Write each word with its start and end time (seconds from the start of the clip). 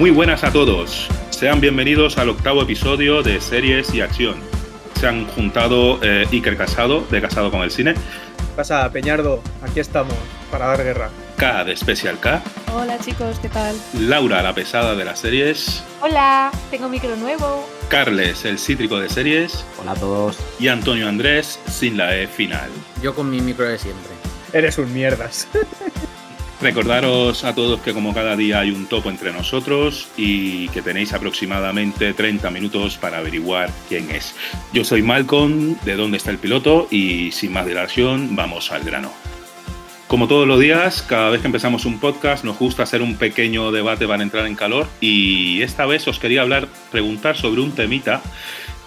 Muy 0.00 0.10
buenas 0.10 0.44
a 0.44 0.50
todos. 0.50 1.08
Sean 1.28 1.60
bienvenidos 1.60 2.16
al 2.16 2.30
octavo 2.30 2.62
episodio 2.62 3.22
de 3.22 3.38
Series 3.38 3.92
y 3.92 4.00
Acción. 4.00 4.36
Se 4.98 5.06
han 5.06 5.26
juntado 5.26 6.02
eh, 6.02 6.26
Iker 6.32 6.56
Casado, 6.56 7.02
de 7.10 7.20
Casado 7.20 7.50
con 7.50 7.60
el 7.60 7.70
Cine. 7.70 7.92
¿Qué 7.92 8.56
pasa, 8.56 8.90
Peñardo? 8.90 9.42
Aquí 9.62 9.78
estamos, 9.78 10.14
para 10.50 10.68
dar 10.68 10.82
guerra. 10.84 11.10
K 11.36 11.64
de 11.64 11.76
Special 11.76 12.18
K. 12.18 12.42
Hola 12.72 12.98
chicos, 12.98 13.38
¿qué 13.40 13.50
tal? 13.50 13.76
Laura, 14.00 14.42
la 14.42 14.54
pesada 14.54 14.94
de 14.94 15.04
las 15.04 15.18
series. 15.18 15.84
Hola, 16.00 16.50
tengo 16.70 16.88
micro 16.88 17.14
nuevo. 17.16 17.68
Carles, 17.90 18.46
el 18.46 18.58
cítrico 18.58 18.98
de 18.98 19.10
series. 19.10 19.66
Hola 19.82 19.92
a 19.92 19.96
todos. 19.96 20.38
Y 20.58 20.68
Antonio 20.68 21.10
Andrés, 21.10 21.60
sin 21.68 21.98
la 21.98 22.16
E 22.16 22.26
final. 22.26 22.70
Yo 23.02 23.14
con 23.14 23.28
mi 23.28 23.42
micro 23.42 23.66
de 23.66 23.76
siempre. 23.76 24.12
Eres 24.54 24.78
un 24.78 24.94
mierdas. 24.94 25.46
Recordaros 26.60 27.44
a 27.44 27.54
todos 27.54 27.80
que 27.80 27.94
como 27.94 28.12
cada 28.12 28.36
día 28.36 28.60
hay 28.60 28.70
un 28.70 28.84
topo 28.84 29.08
entre 29.08 29.32
nosotros 29.32 30.08
y 30.18 30.68
que 30.68 30.82
tenéis 30.82 31.14
aproximadamente 31.14 32.12
30 32.12 32.50
minutos 32.50 32.98
para 32.98 33.16
averiguar 33.16 33.70
quién 33.88 34.10
es. 34.10 34.34
Yo 34.70 34.84
soy 34.84 35.02
Malcolm, 35.02 35.76
de 35.86 35.96
dónde 35.96 36.18
está 36.18 36.30
el 36.30 36.36
piloto 36.36 36.86
y 36.90 37.32
sin 37.32 37.52
más 37.52 37.64
dilación 37.64 38.36
vamos 38.36 38.72
al 38.72 38.82
grano. 38.82 39.10
Como 40.06 40.28
todos 40.28 40.46
los 40.46 40.60
días, 40.60 41.00
cada 41.00 41.30
vez 41.30 41.40
que 41.40 41.46
empezamos 41.46 41.86
un 41.86 41.98
podcast 41.98 42.44
nos 42.44 42.58
gusta 42.58 42.82
hacer 42.82 43.00
un 43.00 43.16
pequeño 43.16 43.72
debate 43.72 44.06
para 44.06 44.22
entrar 44.22 44.44
en 44.44 44.54
calor 44.54 44.86
y 45.00 45.62
esta 45.62 45.86
vez 45.86 46.06
os 46.08 46.18
quería 46.18 46.42
hablar, 46.42 46.68
preguntar 46.90 47.38
sobre 47.38 47.62
un 47.62 47.72
temita 47.72 48.20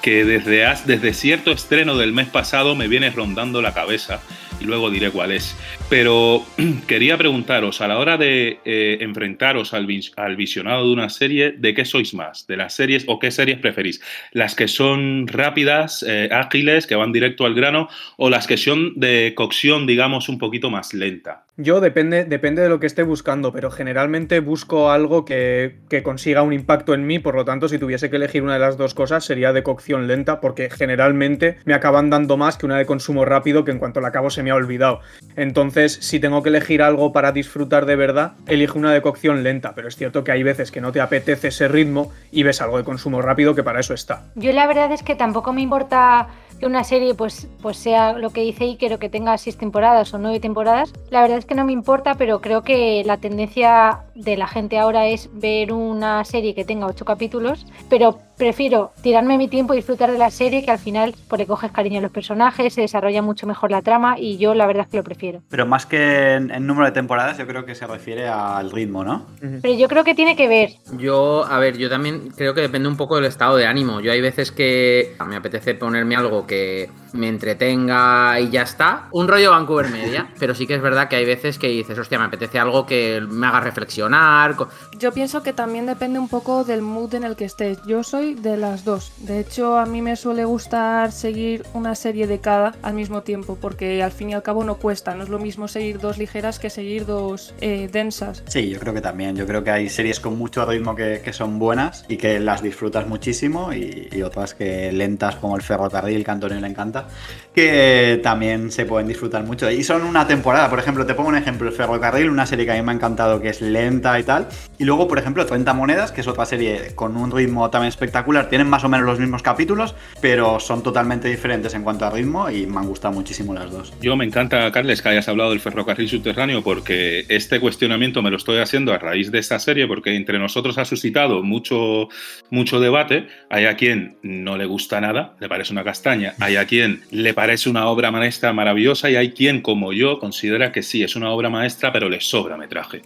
que 0.04 0.26
desde, 0.26 0.68
desde 0.86 1.14
cierto 1.14 1.52
estreno 1.52 1.98
del 1.98 2.14
mes 2.14 2.28
pasado 2.28 2.76
me 2.76 2.88
viene 2.88 3.10
rondando 3.10 3.64
la 3.64 3.74
cabeza 3.74 4.22
luego 4.64 4.90
diré 4.90 5.12
cuál 5.12 5.32
es. 5.32 5.56
Pero 5.90 6.44
quería 6.88 7.18
preguntaros, 7.18 7.82
a 7.82 7.88
la 7.88 7.98
hora 7.98 8.18
de 8.18 8.60
eh, 8.66 8.98
enfrentaros 9.02 9.74
al, 9.74 9.88
al, 10.18 10.36
visionado 10.36 10.86
de 10.86 10.94
una 10.94 11.10
serie, 11.10 11.52
¿de 11.52 11.74
qué 11.74 11.86
sois 11.86 12.14
más? 12.14 12.48
¿De 12.48 12.58
las 12.58 12.74
series 12.74 13.06
o 13.08 13.20
qué 13.20 13.32
series 13.32 13.60
preferís? 13.60 14.02
¿Las 14.32 14.56
que 14.56 14.68
son 14.68 15.28
rápidas, 15.28 16.04
eh, 16.08 16.30
ágiles, 16.32 16.88
que 16.88 16.96
van 16.96 17.12
directo 17.12 17.46
al 17.46 17.54
grano, 17.54 17.90
o 18.18 18.30
las 18.30 18.48
que 18.48 18.58
son 18.58 18.94
de 18.96 19.34
cocción, 19.36 19.86
digamos, 19.86 20.30
un 20.30 20.38
poquito 20.38 20.70
más 20.70 20.94
lenta? 20.94 21.46
Yo 21.56 21.82
depende, 21.82 22.26
depende 22.26 22.64
de 22.64 22.70
lo 22.70 22.80
que 22.80 22.88
esté 22.88 23.04
buscando, 23.04 23.54
pero 23.54 23.70
generalmente 23.70 24.40
busco 24.40 24.90
algo 24.90 25.24
que, 25.24 25.76
que, 25.88 26.02
consiga 26.02 26.42
un 26.42 26.52
impacto 26.52 26.96
en 26.96 27.06
mí, 27.06 27.20
por 27.20 27.36
lo 27.36 27.46
tanto, 27.46 27.70
si 27.70 27.78
tuviese 27.78 28.10
que 28.10 28.16
elegir 28.16 28.42
una 28.42 28.54
de 28.54 28.60
las 28.60 28.76
dos 28.76 28.96
cosas, 28.96 29.24
sería 29.24 29.54
de 29.54 29.62
cocción 29.62 30.08
lenta, 30.08 30.42
porque 30.42 30.72
generalmente 30.72 31.58
me 31.66 31.76
acaban 31.76 32.10
dando 32.10 32.38
más 32.38 32.58
que 32.58 32.66
una 32.66 32.80
de 32.80 32.88
consumo 32.88 33.24
rápido, 33.24 33.66
que 33.66 33.70
en 33.70 33.78
cuanto 33.78 34.02
la 34.02 34.08
acabo 34.08 34.32
se 34.32 34.42
me 34.42 34.50
ha 34.50 34.56
olvidado. 34.56 35.02
Entonces, 35.36 35.94
si 36.02 36.20
tengo 36.20 36.42
que 36.42 36.50
elegir 36.50 36.82
algo 36.82 37.14
para 37.14 37.32
disfrutar 37.32 37.86
de 37.86 37.98
verdad, 37.98 38.34
elijo 38.48 38.80
una 38.80 38.92
de 38.92 39.04
cocción 39.04 39.44
lenta, 39.44 39.76
pero 39.76 39.90
es 39.90 39.96
cierto 39.96 40.24
que 40.24 40.32
hay 40.32 40.42
veces 40.42 40.72
que 40.72 40.82
no 40.82 40.92
te 40.92 41.02
apetece 41.02 41.50
ese 41.50 41.68
ritmo 41.68 42.12
y 42.32 42.42
ves 42.42 42.62
algo 42.62 42.80
de 42.80 42.84
consumo 42.84 43.22
rápido 43.22 43.54
que 43.54 43.62
para 43.62 43.80
eso 43.80 43.94
está. 43.94 44.24
Yo 44.34 44.52
la 44.54 44.66
verdad 44.66 44.92
es 44.92 45.04
que 45.04 45.14
tampoco 45.14 45.54
me 45.54 45.62
importa 45.62 46.30
que 46.60 46.66
una 46.66 46.84
serie 46.84 47.14
pues, 47.14 47.48
pues 47.62 47.78
sea 47.78 48.14
lo 48.14 48.30
que 48.30 48.42
dice 48.42 48.66
Iker 48.66 48.94
o 48.94 49.00
que 49.00 49.10
tenga 49.10 49.38
seis 49.38 49.58
temporadas 49.58 50.14
o 50.14 50.18
nueve 50.18 50.40
temporadas. 50.40 50.94
La 51.10 51.22
verdad 51.22 51.38
es 51.38 51.46
que 51.46 51.56
no 51.56 51.66
me 51.66 51.74
importa, 51.74 52.16
pero 52.16 52.42
creo 52.42 52.62
que 52.62 53.04
la 53.06 53.18
tendencia 53.18 54.04
de 54.16 54.38
la 54.38 54.48
gente 54.48 54.78
ahora 54.78 55.08
es 55.08 55.30
ver 55.34 55.74
una 55.74 56.24
serie 56.26 56.56
que 56.56 56.66
tenga 56.66 56.88
ocho 56.88 57.06
capítulos, 57.06 57.66
pero 57.90 58.20
prefiero 58.44 58.92
tirarme 59.02 59.38
mi 59.38 59.48
tiempo 59.48 59.74
y 59.74 59.78
disfrutar 59.78 60.12
de 60.12 60.18
la 60.18 60.30
serie 60.30 60.66
que 60.66 60.72
al 60.72 60.78
final 60.78 61.16
pues, 61.30 61.40
le 61.40 61.48
coges 61.48 61.72
cariño 61.72 62.00
a 62.00 62.02
los 62.02 62.12
personajes, 62.12 62.74
se 62.74 62.82
desarrolla 62.82 63.22
mucho 63.22 63.48
mejor 63.48 63.72
la 63.72 63.82
trama 63.82 64.20
y 64.20 64.38
yo 64.38 64.54
la 64.54 64.68
verdad 64.68 64.84
es 64.84 64.92
que 64.92 64.98
lo 64.98 65.04
prefiero. 65.04 65.42
Pero 65.48 65.66
más 65.66 65.86
que 65.86 66.34
en, 66.34 66.52
en 66.52 66.68
número 66.68 66.86
de 66.88 66.92
temporadas, 66.92 67.38
yo 67.38 67.48
creo 67.48 67.64
que 67.64 67.74
se 67.74 67.88
refiere 67.88 68.28
al 68.28 68.70
ritmo, 68.70 69.06
¿no? 69.06 69.28
Uh 69.42 69.46
-huh. 69.46 69.60
Pero 69.62 69.76
yo 69.76 69.88
creo 69.88 70.04
que 70.04 70.14
tiene 70.14 70.36
que 70.36 70.50
ver. 70.50 70.72
Yo, 70.98 71.46
a 71.46 71.58
ver, 71.58 71.78
yo 71.78 71.90
también 71.90 72.32
creo 72.36 72.54
que 72.54 72.60
depende 72.60 72.90
un 72.90 72.98
poco 72.98 73.16
del 73.16 73.26
estado 73.26 73.56
de 73.56 73.66
ánimo. 73.66 74.02
Yo 74.02 74.12
hay 74.12 74.20
veces 74.20 74.52
que 74.52 75.16
me 75.26 75.38
apetece 75.38 75.74
ponerme 75.76 76.18
algo 76.18 76.46
que 76.46 76.90
me 77.14 77.30
entretenga 77.30 78.42
y 78.42 78.50
ya 78.50 78.64
está. 78.64 79.08
Un 79.12 79.30
rollo 79.30 79.52
Vancouver 79.52 79.90
Media, 79.90 80.28
pero 80.40 80.54
sí 80.54 80.68
que 80.68 80.76
es 80.76 80.82
verdad 80.82 81.08
que 81.08 81.16
hay 81.16 81.26
veces 81.26 81.58
que 81.58 81.68
dices, 81.68 81.98
hostia, 81.98 82.20
me 82.20 82.26
apetece 82.26 82.60
algo 82.60 82.86
que 82.86 83.22
me 83.26 83.48
haga 83.48 83.62
reflexionar. 83.62 84.56
Yo 85.00 85.14
pienso 85.14 85.44
que 85.44 85.54
también 85.54 85.86
depende 85.86 86.20
un 86.20 86.28
poco 86.28 86.66
del 86.66 86.82
mood 86.82 87.14
en 87.16 87.24
el 87.24 87.36
que 87.36 87.46
estés. 87.46 87.78
Yo 87.86 88.04
soy 88.04 88.33
de 88.36 88.58
las 88.58 88.84
dos. 88.84 89.12
De 89.18 89.40
hecho, 89.40 89.78
a 89.78 89.86
mí 89.86 90.02
me 90.02 90.16
suele 90.16 90.46
gustar 90.46 91.12
seguir 91.12 91.64
una 91.74 91.96
serie 91.96 92.28
de 92.28 92.40
cada 92.40 92.76
al 92.82 92.94
mismo 92.94 93.22
tiempo, 93.22 93.58
porque 93.60 94.04
al 94.04 94.12
fin 94.12 94.30
y 94.30 94.34
al 94.34 94.44
cabo 94.44 94.64
no 94.64 94.76
cuesta. 94.76 95.16
No 95.16 95.24
es 95.24 95.30
lo 95.30 95.40
mismo 95.40 95.68
seguir 95.68 96.00
dos 96.00 96.18
ligeras 96.18 96.60
que 96.60 96.70
seguir 96.70 97.06
dos 97.06 97.54
eh, 97.62 97.90
densas. 97.92 98.44
Sí, 98.48 98.70
yo 98.70 98.80
creo 98.80 98.94
que 98.94 99.02
también. 99.02 99.36
Yo 99.36 99.46
creo 99.46 99.64
que 99.64 99.72
hay 99.72 99.90
series 99.90 100.20
con 100.20 100.38
mucho 100.38 100.66
ritmo 100.66 100.96
que, 100.96 101.22
son 101.34 101.58
buenas 101.58 102.06
y 102.08 102.18
que 102.18 102.40
las 102.40 102.62
disfrutas 102.62 103.08
muchísimo 103.08 103.74
y, 103.74 104.08
y, 104.12 104.22
otras 104.22 104.54
que 104.54 104.92
lentas 104.92 105.38
como 105.38 105.56
el 105.56 105.64
ferrocarril, 105.64 106.24
que 106.24 106.30
a 106.30 106.34
Antonio 106.34 106.60
le 106.60 106.68
encanta, 106.68 107.08
que 107.56 108.20
también 108.22 108.72
se 108.72 108.86
pueden 108.86 109.08
disfrutar 109.08 109.44
mucho. 109.44 109.70
Y 109.72 109.84
son 109.84 110.04
una 110.04 110.28
temporada, 110.28 110.70
por 110.70 110.80
ejemplo, 110.80 111.06
te 111.06 111.16
pongo 111.16 111.30
un 111.30 111.36
ejemplo, 111.36 111.68
el 111.68 111.74
ferrocarril, 111.74 112.30
una 112.30 112.46
serie 112.46 112.66
que 112.66 112.72
a 112.72 112.76
mí 112.76 112.82
me 112.84 112.92
ha 112.92 112.96
encantado, 112.96 113.42
que 113.42 113.50
es 113.50 113.62
lenta 113.62 114.20
y 114.20 114.24
tal. 114.24 114.48
Y 114.78 114.84
luego, 114.86 115.08
por 115.08 115.18
ejemplo, 115.18 115.46
30 115.46 115.74
monedas, 115.74 116.12
que 116.12 116.22
es 116.22 116.28
otra 116.28 116.46
serie 116.46 116.94
con 116.96 117.18
un 117.18 117.32
ritmo 117.32 117.70
también 117.70 117.90
espectacular. 117.90 118.13
Tienen 118.50 118.70
más 118.70 118.84
o 118.84 118.90
menos 118.90 119.06
los 119.06 119.20
mismos 119.20 119.42
capítulos, 119.42 119.96
pero 120.22 120.60
son 120.60 120.84
totalmente 120.84 121.28
diferentes 121.28 121.74
en 121.74 121.84
cuanto 121.84 122.06
a 122.06 122.12
ritmo 122.12 122.50
y 122.50 122.68
me 122.68 122.78
han 122.78 122.88
gustado 122.88 123.14
muchísimo 123.14 123.54
las 123.54 123.72
dos. 123.72 123.94
Yo 124.02 124.16
me 124.16 124.24
encanta, 124.24 124.72
Carles, 124.72 125.02
que 125.02 125.10
hayas 125.10 125.28
hablado 125.28 125.50
del 125.50 125.60
ferrocarril 125.60 126.08
subterráneo, 126.08 126.64
porque 126.64 127.26
este 127.28 127.60
cuestionamiento 127.60 128.22
me 128.22 128.30
lo 128.30 128.38
estoy 128.38 128.60
haciendo 128.60 128.94
a 128.94 129.00
raíz 129.00 129.32
de 129.32 129.40
esta 129.40 129.58
serie, 129.58 129.88
porque 129.88 130.16
entre 130.16 130.38
nosotros 130.38 130.78
ha 130.78 130.86
suscitado 130.86 131.42
mucho, 131.44 132.08
mucho 132.52 132.80
debate. 132.80 133.28
Hay 133.50 133.66
a 133.66 133.76
quien 133.76 134.18
no 134.22 134.58
le 134.58 134.66
gusta 134.66 135.02
nada, 135.02 135.36
le 135.40 135.50
parece 135.50 135.74
una 135.74 135.84
castaña. 135.84 136.36
Hay 136.40 136.56
a 136.56 136.66
quien 136.66 137.02
le 137.10 137.34
parece 137.34 137.70
una 137.70 137.88
obra 137.88 138.12
maestra 138.12 138.54
maravillosa 138.54 139.10
y 139.10 139.16
hay 139.16 139.32
quien, 139.32 139.62
como 139.62 139.92
yo, 139.92 140.20
considera 140.20 140.72
que 140.72 140.84
sí, 140.84 141.04
es 141.04 141.16
una 141.16 141.32
obra 141.32 141.50
maestra, 141.50 141.92
pero 141.92 142.10
le 142.10 142.22
sobra 142.22 142.58
metraje. 142.58 143.02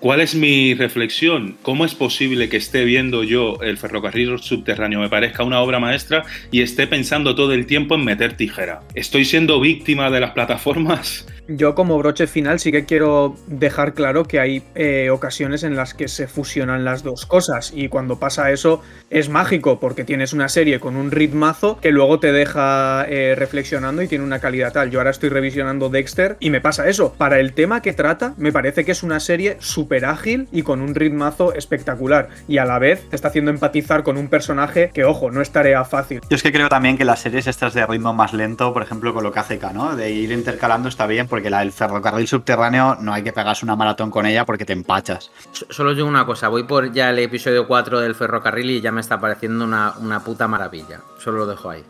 ¿Cuál 0.00 0.22
es 0.22 0.34
mi 0.34 0.72
reflexión? 0.72 1.58
¿Cómo 1.60 1.84
es 1.84 1.94
posible 1.94 2.48
que 2.48 2.56
esté 2.56 2.84
viendo 2.86 3.22
yo 3.22 3.58
el 3.60 3.76
ferrocarril 3.76 4.38
subterráneo, 4.38 4.98
me 4.98 5.10
parezca 5.10 5.44
una 5.44 5.60
obra 5.60 5.78
maestra 5.78 6.24
y 6.50 6.62
esté 6.62 6.86
pensando 6.86 7.34
todo 7.34 7.52
el 7.52 7.66
tiempo 7.66 7.96
en 7.96 8.06
meter 8.06 8.34
tijera? 8.34 8.80
¿Estoy 8.94 9.26
siendo 9.26 9.60
víctima 9.60 10.08
de 10.08 10.20
las 10.20 10.30
plataformas? 10.30 11.26
Yo 11.52 11.74
como 11.74 11.98
broche 11.98 12.28
final 12.28 12.60
sí 12.60 12.70
que 12.70 12.84
quiero 12.84 13.36
dejar 13.48 13.92
claro 13.94 14.24
que 14.24 14.38
hay 14.38 14.62
eh, 14.76 15.10
ocasiones 15.10 15.64
en 15.64 15.74
las 15.74 15.94
que 15.94 16.06
se 16.06 16.28
fusionan 16.28 16.84
las 16.84 17.02
dos 17.02 17.26
cosas 17.26 17.72
y 17.74 17.88
cuando 17.88 18.20
pasa 18.20 18.52
eso 18.52 18.82
es 19.10 19.28
mágico 19.28 19.80
porque 19.80 20.04
tienes 20.04 20.32
una 20.32 20.48
serie 20.48 20.78
con 20.78 20.94
un 20.94 21.10
ritmazo 21.10 21.80
que 21.80 21.90
luego 21.90 22.20
te 22.20 22.30
deja 22.30 23.04
eh, 23.08 23.34
reflexionando 23.36 24.00
y 24.00 24.06
tiene 24.06 24.22
una 24.22 24.38
calidad 24.38 24.72
tal. 24.72 24.92
Yo 24.92 25.00
ahora 25.00 25.10
estoy 25.10 25.28
revisionando 25.28 25.88
Dexter 25.88 26.36
y 26.38 26.50
me 26.50 26.60
pasa 26.60 26.88
eso. 26.88 27.14
Para 27.18 27.40
el 27.40 27.52
tema 27.52 27.82
que 27.82 27.94
trata 27.94 28.34
me 28.36 28.52
parece 28.52 28.84
que 28.84 28.92
es 28.92 29.02
una 29.02 29.18
serie 29.18 29.56
súper 29.58 29.89
ágil 29.98 30.48
y 30.52 30.62
con 30.62 30.80
un 30.80 30.94
ritmazo 30.94 31.52
espectacular 31.54 32.28
y 32.48 32.58
a 32.58 32.64
la 32.64 32.78
vez 32.78 33.08
te 33.08 33.16
está 33.16 33.28
haciendo 33.28 33.50
empatizar 33.50 34.02
con 34.02 34.16
un 34.16 34.28
personaje 34.28 34.90
que 34.94 35.04
ojo, 35.04 35.30
no 35.30 35.40
es 35.40 35.50
tarea 35.50 35.84
fácil. 35.84 36.20
Yo 36.30 36.36
es 36.36 36.42
que 36.42 36.52
creo 36.52 36.68
también 36.68 36.96
que 36.96 37.04
las 37.04 37.20
series 37.20 37.46
estas 37.46 37.74
de 37.74 37.84
ritmo 37.86 38.14
más 38.14 38.32
lento, 38.32 38.72
por 38.72 38.82
ejemplo 38.82 39.12
con 39.12 39.24
lo 39.24 39.32
que 39.32 39.40
hace 39.40 39.58
K, 39.58 39.72
¿no? 39.72 39.96
De 39.96 40.10
ir 40.10 40.32
intercalando 40.32 40.88
está 40.88 41.06
bien 41.06 41.26
porque 41.26 41.50
la 41.50 41.60
del 41.60 41.72
ferrocarril 41.72 42.26
subterráneo 42.26 42.96
no 43.00 43.12
hay 43.12 43.22
que 43.22 43.32
pegarse 43.32 43.64
una 43.64 43.76
maratón 43.76 44.10
con 44.10 44.26
ella 44.26 44.44
porque 44.46 44.64
te 44.64 44.72
empachas. 44.72 45.30
Solo 45.70 45.90
os 45.90 45.96
digo 45.96 46.08
una 46.08 46.26
cosa, 46.26 46.48
voy 46.48 46.62
por 46.64 46.92
ya 46.92 47.10
el 47.10 47.18
episodio 47.18 47.66
4 47.66 48.00
del 48.00 48.14
ferrocarril 48.14 48.70
y 48.70 48.80
ya 48.80 48.92
me 48.92 49.00
está 49.00 49.20
pareciendo 49.20 49.64
una, 49.64 49.94
una 50.00 50.20
puta 50.20 50.48
maravilla. 50.48 51.00
Solo 51.18 51.38
lo 51.38 51.46
dejo 51.46 51.70
ahí. 51.70 51.84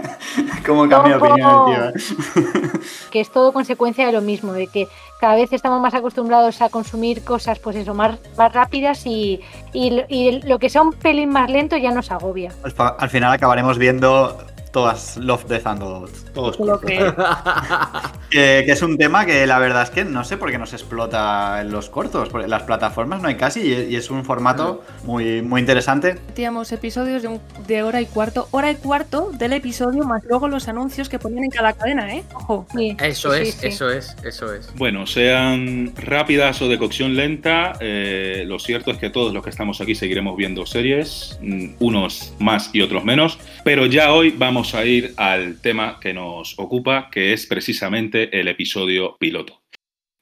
¿Cómo 0.66 0.88
cambia 0.88 1.18
de 1.18 1.22
opinión 1.22 1.92
tío? 1.92 2.80
que 3.10 3.20
es 3.20 3.30
todo 3.30 3.52
consecuencia 3.52 4.06
de 4.06 4.12
lo 4.12 4.20
mismo, 4.20 4.52
de 4.52 4.66
que 4.66 4.88
cada 5.20 5.34
vez 5.34 5.52
estamos 5.52 5.80
más 5.80 5.94
acostumbrados 5.94 6.60
a 6.62 6.68
consumir 6.68 7.24
cosas, 7.24 7.58
pues 7.58 7.76
eso, 7.76 7.94
más, 7.94 8.18
más 8.36 8.52
rápidas 8.52 9.06
y, 9.06 9.40
y, 9.72 10.02
y 10.08 10.42
lo 10.42 10.58
que 10.58 10.68
sea 10.68 10.82
un 10.82 10.92
pelín 10.92 11.30
más 11.30 11.50
lento 11.50 11.76
ya 11.76 11.90
nos 11.90 12.10
agobia. 12.10 12.52
Al, 12.62 12.74
al 12.98 13.10
final 13.10 13.32
acabaremos 13.32 13.78
viendo 13.78 14.36
todas 14.76 15.16
Love, 15.16 15.46
Death 15.46 15.66
and 15.68 15.80
Robots. 15.80 16.24
Todos. 16.34 16.60
Lo 16.60 16.78
que... 16.78 16.98
que, 18.30 18.62
que, 18.66 18.72
es 18.72 18.82
un 18.82 18.98
tema 18.98 19.24
que 19.24 19.46
la 19.46 19.58
verdad 19.58 19.84
es 19.84 19.88
que 19.88 20.04
no 20.04 20.22
sé 20.22 20.36
por 20.36 20.50
qué 20.50 20.58
no 20.58 20.66
se 20.66 20.76
explota 20.76 21.62
en 21.62 21.72
los 21.72 21.88
cortos. 21.88 22.28
Porque 22.28 22.44
en 22.44 22.50
las 22.50 22.64
plataformas 22.64 23.22
no 23.22 23.28
hay 23.28 23.36
casi 23.36 23.60
y, 23.60 23.72
y 23.94 23.96
es 23.96 24.10
un 24.10 24.22
formato 24.22 24.84
muy, 25.04 25.40
muy 25.40 25.62
interesante. 25.62 26.16
Teníamos 26.34 26.72
episodios 26.72 27.22
de, 27.22 27.28
un, 27.28 27.40
de, 27.66 27.82
hora 27.84 28.02
y 28.02 28.04
cuarto. 28.04 28.48
Hora 28.50 28.70
y 28.70 28.74
cuarto 28.74 29.30
del 29.32 29.54
episodio 29.54 30.04
más 30.04 30.22
luego 30.24 30.46
los 30.46 30.68
anuncios 30.68 31.08
que 31.08 31.18
ponían 31.18 31.44
en 31.44 31.50
cada 31.50 31.72
cadena, 31.72 32.14
¿eh? 32.14 32.22
Ojo. 32.34 32.66
Sí. 32.76 32.98
Eso 33.00 33.32
sí, 33.32 33.40
es, 33.40 33.54
sí. 33.54 33.68
eso 33.68 33.90
es, 33.90 34.14
eso 34.24 34.52
es. 34.52 34.74
Bueno, 34.74 35.06
sean 35.06 35.94
rápidas 35.96 36.60
o 36.60 36.68
de 36.68 36.76
cocción 36.76 37.16
lenta, 37.16 37.72
eh, 37.80 38.44
lo 38.46 38.58
cierto 38.58 38.90
es 38.90 38.98
que 38.98 39.08
todos 39.08 39.32
los 39.32 39.42
que 39.42 39.48
estamos 39.48 39.80
aquí 39.80 39.94
seguiremos 39.94 40.36
viendo 40.36 40.66
series, 40.66 41.38
mm, 41.40 41.76
unos 41.78 42.34
más 42.38 42.68
y 42.74 42.82
otros 42.82 43.04
menos, 43.04 43.38
pero 43.64 43.86
ya 43.86 44.12
hoy 44.12 44.34
vamos 44.36 44.65
a 44.74 44.84
ir 44.84 45.14
al 45.16 45.60
tema 45.60 45.98
que 46.00 46.12
nos 46.12 46.58
ocupa, 46.58 47.08
que 47.10 47.32
es 47.32 47.46
precisamente 47.46 48.38
el 48.38 48.48
episodio 48.48 49.16
piloto. 49.18 49.62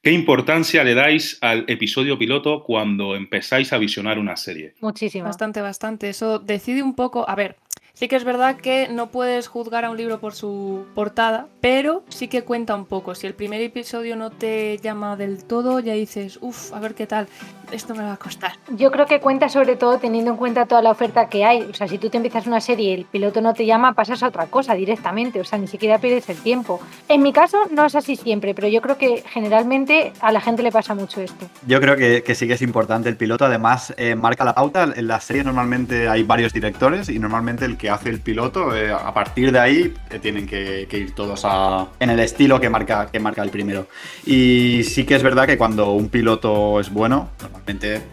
¿Qué 0.03 0.11
importancia 0.11 0.83
le 0.83 0.93
dais 0.93 1.39
al 1.41 1.65
episodio 1.67 2.17
piloto 2.19 2.63
cuando 2.63 3.15
empezáis 3.15 3.73
a 3.73 3.79
visionar 3.79 4.19
una 4.19 4.35
serie? 4.37 4.75
Muchísimo. 4.81 5.25
Bastante, 5.25 5.61
bastante. 5.61 6.09
Eso 6.09 6.37
decide 6.37 6.83
un 6.83 6.93
poco. 6.93 7.27
A 7.27 7.33
ver, 7.33 7.55
Sí 7.95 8.09
que 8.09 8.17
es 8.17 8.25
verdad 8.25 8.57
que 8.57 8.89
no 8.89 9.07
puedes 9.07 9.47
juzgar 9.47 9.85
a 9.85 9.89
un 9.89 9.95
libro 9.95 10.19
por 10.19 10.35
su 10.35 10.85
portada, 10.93 11.47
pero 11.61 12.03
sí 12.09 12.27
que 12.27 12.43
cuenta 12.43 12.75
un 12.75 12.85
poco. 12.85 13.15
Si 13.15 13.25
el 13.25 13.33
primer 13.33 13.61
episodio 13.61 14.17
no 14.17 14.31
te 14.31 14.77
llama 14.79 15.15
del 15.15 15.45
todo, 15.45 15.79
ya 15.79 15.93
dices, 15.93 16.37
uff, 16.41 16.73
a 16.73 16.81
ver 16.81 16.93
qué 16.93 17.07
tal, 17.07 17.29
esto 17.75 17.93
me 17.93 18.03
va 18.03 18.13
a 18.13 18.17
costar. 18.17 18.53
Yo 18.69 18.91
creo 18.91 19.05
que 19.05 19.19
cuenta 19.19 19.49
sobre 19.49 19.75
todo 19.75 19.99
teniendo 19.99 20.31
en 20.31 20.37
cuenta 20.37 20.65
toda 20.65 20.81
la 20.81 20.91
oferta 20.91 21.29
que 21.29 21.45
hay. 21.45 21.61
O 21.63 21.73
sea, 21.73 21.87
si 21.87 21.97
tú 21.97 22.09
te 22.09 22.17
empiezas 22.17 22.47
una 22.47 22.61
serie 22.61 22.91
y 22.91 22.93
el 22.93 23.05
piloto 23.05 23.41
no 23.41 23.53
te 23.53 23.65
llama, 23.65 23.93
pasas 23.93 24.23
a 24.23 24.27
otra 24.27 24.47
cosa 24.47 24.73
directamente. 24.73 25.39
O 25.39 25.43
sea, 25.43 25.59
ni 25.59 25.67
siquiera 25.67 25.99
pierdes 25.99 26.29
el 26.29 26.37
tiempo. 26.37 26.79
En 27.07 27.21
mi 27.21 27.33
caso 27.33 27.57
no 27.71 27.85
es 27.85 27.95
así 27.95 28.15
siempre, 28.15 28.53
pero 28.55 28.67
yo 28.67 28.81
creo 28.81 28.97
que 28.97 29.23
generalmente 29.27 30.13
a 30.21 30.31
la 30.31 30.41
gente 30.41 30.63
le 30.63 30.71
pasa 30.71 30.95
mucho 30.95 31.21
esto. 31.21 31.47
Yo 31.67 31.79
creo 31.79 31.95
que, 31.95 32.23
que 32.23 32.35
sí 32.35 32.47
que 32.47 32.53
es 32.53 32.61
importante 32.61 33.09
el 33.09 33.17
piloto. 33.17 33.45
Además, 33.45 33.93
eh, 33.97 34.15
marca 34.15 34.43
la 34.43 34.55
pauta. 34.55 34.91
En 34.95 35.07
la 35.07 35.19
serie 35.19 35.43
normalmente 35.43 36.07
hay 36.07 36.23
varios 36.23 36.53
directores 36.53 37.09
y 37.09 37.19
normalmente 37.19 37.65
el 37.65 37.77
que 37.77 37.89
hace 37.89 38.09
el 38.09 38.19
piloto, 38.19 38.75
eh, 38.75 38.91
a 38.91 39.13
partir 39.13 39.51
de 39.51 39.59
ahí 39.59 39.93
eh, 40.09 40.19
tienen 40.19 40.47
que, 40.47 40.87
ir 40.91 41.13
todos 41.13 41.41
a, 41.43 41.87
en 41.99 42.09
el 42.09 42.19
estilo 42.19 42.59
que 42.59 42.69
marca, 42.69 43.09
que 43.11 43.19
marca 43.19 43.43
el 43.43 43.49
primero. 43.49 43.87
Y 44.25 44.83
sí 44.83 45.05
que 45.05 45.15
es 45.15 45.23
verdad 45.23 45.45
que 45.45 45.57
cuando 45.57 45.91
un 45.91 46.09
piloto 46.09 46.79
es 46.79 46.89
bueno, 46.89 47.29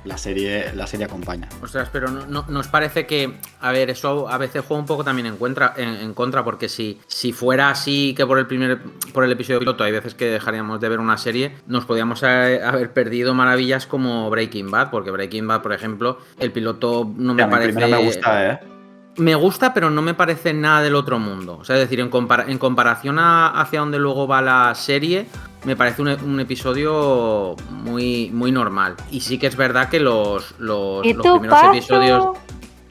la 0.05 0.17
serie, 0.17 0.73
la 0.75 0.87
serie 0.87 1.07
acompaña. 1.07 1.49
Ostras, 1.63 1.89
pero 1.93 2.09
no, 2.11 2.45
nos 2.49 2.69
parece 2.69 3.07
que, 3.07 3.39
a 3.61 3.73
ver, 3.73 3.91
eso 3.91 4.29
a 4.29 4.39
veces 4.39 4.65
juega 4.67 4.81
un 4.81 4.87
poco 4.87 5.05
también 5.05 5.27
en, 5.27 5.37
contra, 5.37 5.75
en, 5.77 6.15
contra 6.15 6.43
porque 6.45 6.69
si, 6.69 7.01
si 7.07 7.33
fuera 7.33 7.71
así 7.71 8.15
que 8.17 8.27
por 8.27 8.39
el 8.39 8.47
primer 8.47 8.81
por 9.13 9.25
el 9.25 9.33
episodio 9.33 9.59
piloto 9.59 9.85
hay 9.85 9.93
veces 9.93 10.15
que 10.15 10.27
dejaríamos 10.27 10.81
de 10.81 10.89
ver 10.89 11.01
una 11.01 11.19
serie, 11.19 11.53
nos 11.67 11.85
podíamos 11.85 12.23
haber 12.23 12.93
perdido 12.93 13.35
maravillas 13.35 13.87
como 13.87 14.31
Breaking 14.31 14.71
Bad, 14.71 14.91
porque 14.91 15.11
Breaking 15.11 15.47
Bad, 15.47 15.63
por 15.63 15.73
ejemplo, 15.73 16.19
el 16.39 16.51
piloto 16.51 17.11
no 17.17 17.35
me 17.35 17.47
parece... 17.47 17.87
me 17.87 18.05
gusta, 18.05 18.53
¿eh? 18.53 18.72
Me 19.17 19.35
gusta, 19.35 19.75
pero 19.75 19.91
no 19.91 20.01
me 20.01 20.15
parece 20.15 20.55
nada 20.55 20.83
del 20.83 20.95
otro 20.95 21.19
mundo. 21.19 21.59
O 21.61 21.65
sea, 21.65 21.77
es 21.77 21.83
decir, 21.83 22.01
en, 22.01 22.11
en 22.49 22.59
comparación 22.59 23.19
a 23.19 23.49
hacia 23.61 23.81
dónde 23.81 23.99
luego 23.99 24.27
va 24.27 24.41
la 24.41 24.75
serie, 24.75 25.27
me 25.65 25.77
parece 25.77 26.03
un, 26.03 26.41
episodio 26.41 27.55
muy, 27.71 28.31
muy 28.31 28.51
normal. 28.51 28.97
Y 29.11 29.21
sí 29.21 29.39
que 29.39 29.47
es 29.47 29.57
verdad 29.57 29.89
que 29.89 30.01
los, 30.01 30.55
los, 30.59 31.03
primeros 31.03 31.63
episodios. 31.65 32.39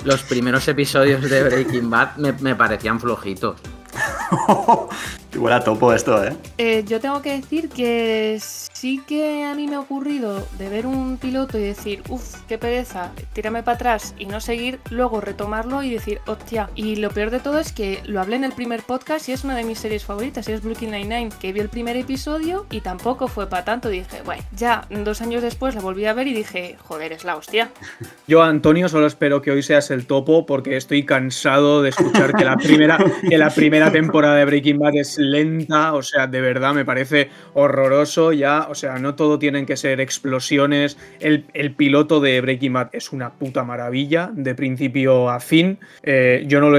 Los 0.04 0.24
primeros 0.24 0.68
episodios 0.68 1.22
de 1.30 1.44
Breaking 1.44 1.90
Bad 1.90 2.16
me, 2.18 2.34
me 2.34 2.56
parecían 2.56 3.00
flojitos. 3.00 3.58
Igual 5.34 5.54
a 5.54 5.64
topo 5.64 5.94
esto, 5.94 6.24
¿eh? 6.24 6.36
¿eh? 6.58 6.84
Yo 6.88 7.00
tengo 7.00 7.22
que 7.22 7.38
decir 7.38 7.70
que 7.70 8.36
sí 8.82 9.00
que 9.06 9.44
a 9.44 9.54
mí 9.54 9.68
me 9.68 9.76
ha 9.76 9.80
ocurrido 9.80 10.44
de 10.58 10.68
ver 10.68 10.88
un 10.88 11.18
piloto 11.18 11.60
y 11.60 11.62
decir, 11.62 12.02
uff, 12.10 12.38
qué 12.48 12.58
pereza, 12.58 13.12
tírame 13.32 13.62
para 13.62 13.76
atrás 13.76 14.16
y 14.18 14.26
no 14.26 14.40
seguir, 14.40 14.80
luego 14.90 15.22
retomarlo 15.22 15.84
y 15.84 15.92
decir, 15.92 16.20
hostia. 16.26 16.68
Y 16.74 16.96
lo 16.96 17.12
peor 17.12 17.30
de 17.30 17.40
todo 17.40 17.60
es 17.60 17.74
que 17.74 18.02
lo 18.08 18.20
hablé 18.20 18.38
en 18.38 18.44
el 18.44 18.54
primer 18.54 18.82
podcast 18.82 19.30
y 19.30 19.34
es 19.34 19.44
una 19.44 19.56
de 19.56 19.66
mis 19.66 19.78
series 19.78 20.04
favoritas, 20.04 20.50
y 20.50 20.54
es 20.54 20.64
Brooklyn 20.64 20.90
Nine-Nine, 20.90 21.30
que 21.40 21.54
vi 21.54 21.60
el 21.60 21.70
primer 21.70 21.96
episodio 21.96 22.66
y 22.72 22.82
tampoco 22.82 23.28
fue 23.28 23.46
para 23.46 23.64
tanto. 23.64 23.88
Dije, 23.88 24.24
bueno, 24.26 24.42
ya 24.56 24.88
dos 24.90 25.22
años 25.22 25.44
después 25.44 25.76
la 25.76 25.82
volví 25.82 26.06
a 26.06 26.14
ver 26.14 26.26
y 26.26 26.34
dije, 26.34 26.76
joder, 26.80 27.12
es 27.12 27.24
la 27.24 27.36
hostia. 27.36 27.70
Yo, 28.28 28.42
Antonio, 28.42 28.90
solo 28.90 29.06
espero 29.06 29.44
que 29.44 29.52
hoy 29.52 29.62
seas 29.62 29.92
el 29.92 30.08
topo 30.08 30.48
porque 30.48 30.76
estoy 30.76 31.06
cansado 31.06 31.84
de 31.84 31.90
escuchar 31.90 32.34
que 32.34 32.46
la 32.46 32.58
primera, 32.58 32.98
que 33.30 33.38
la 33.38 33.52
primera 33.52 33.92
temporada 33.92 34.38
de 34.38 34.46
Breaking 34.46 34.80
Bad 34.80 34.96
es 34.96 35.20
lenta, 35.20 35.94
o 35.94 36.02
sea, 36.02 36.26
de 36.26 36.42
verdad 36.42 36.74
me 36.74 36.84
parece 36.84 37.30
horroroso 37.54 38.32
ya, 38.32 38.71
o 38.72 38.76
sea, 38.76 38.98
no 39.00 39.16
todo 39.16 39.38
tienen 39.38 39.66
que 39.66 39.76
ser 39.76 40.00
explosiones. 40.00 40.98
El, 41.20 41.44
piloto 41.76 42.22
de 42.22 42.40
Breaking 42.40 42.74
Bad 42.74 42.90
es 42.94 43.12
una 43.12 43.34
puta 43.34 43.64
maravilla, 43.64 44.30
de 44.34 44.56
principio 44.56 45.30
a 45.30 45.40
fin. 45.42 45.78
Eh, 46.04 46.46
yo 46.48 46.62
no, 46.62 46.70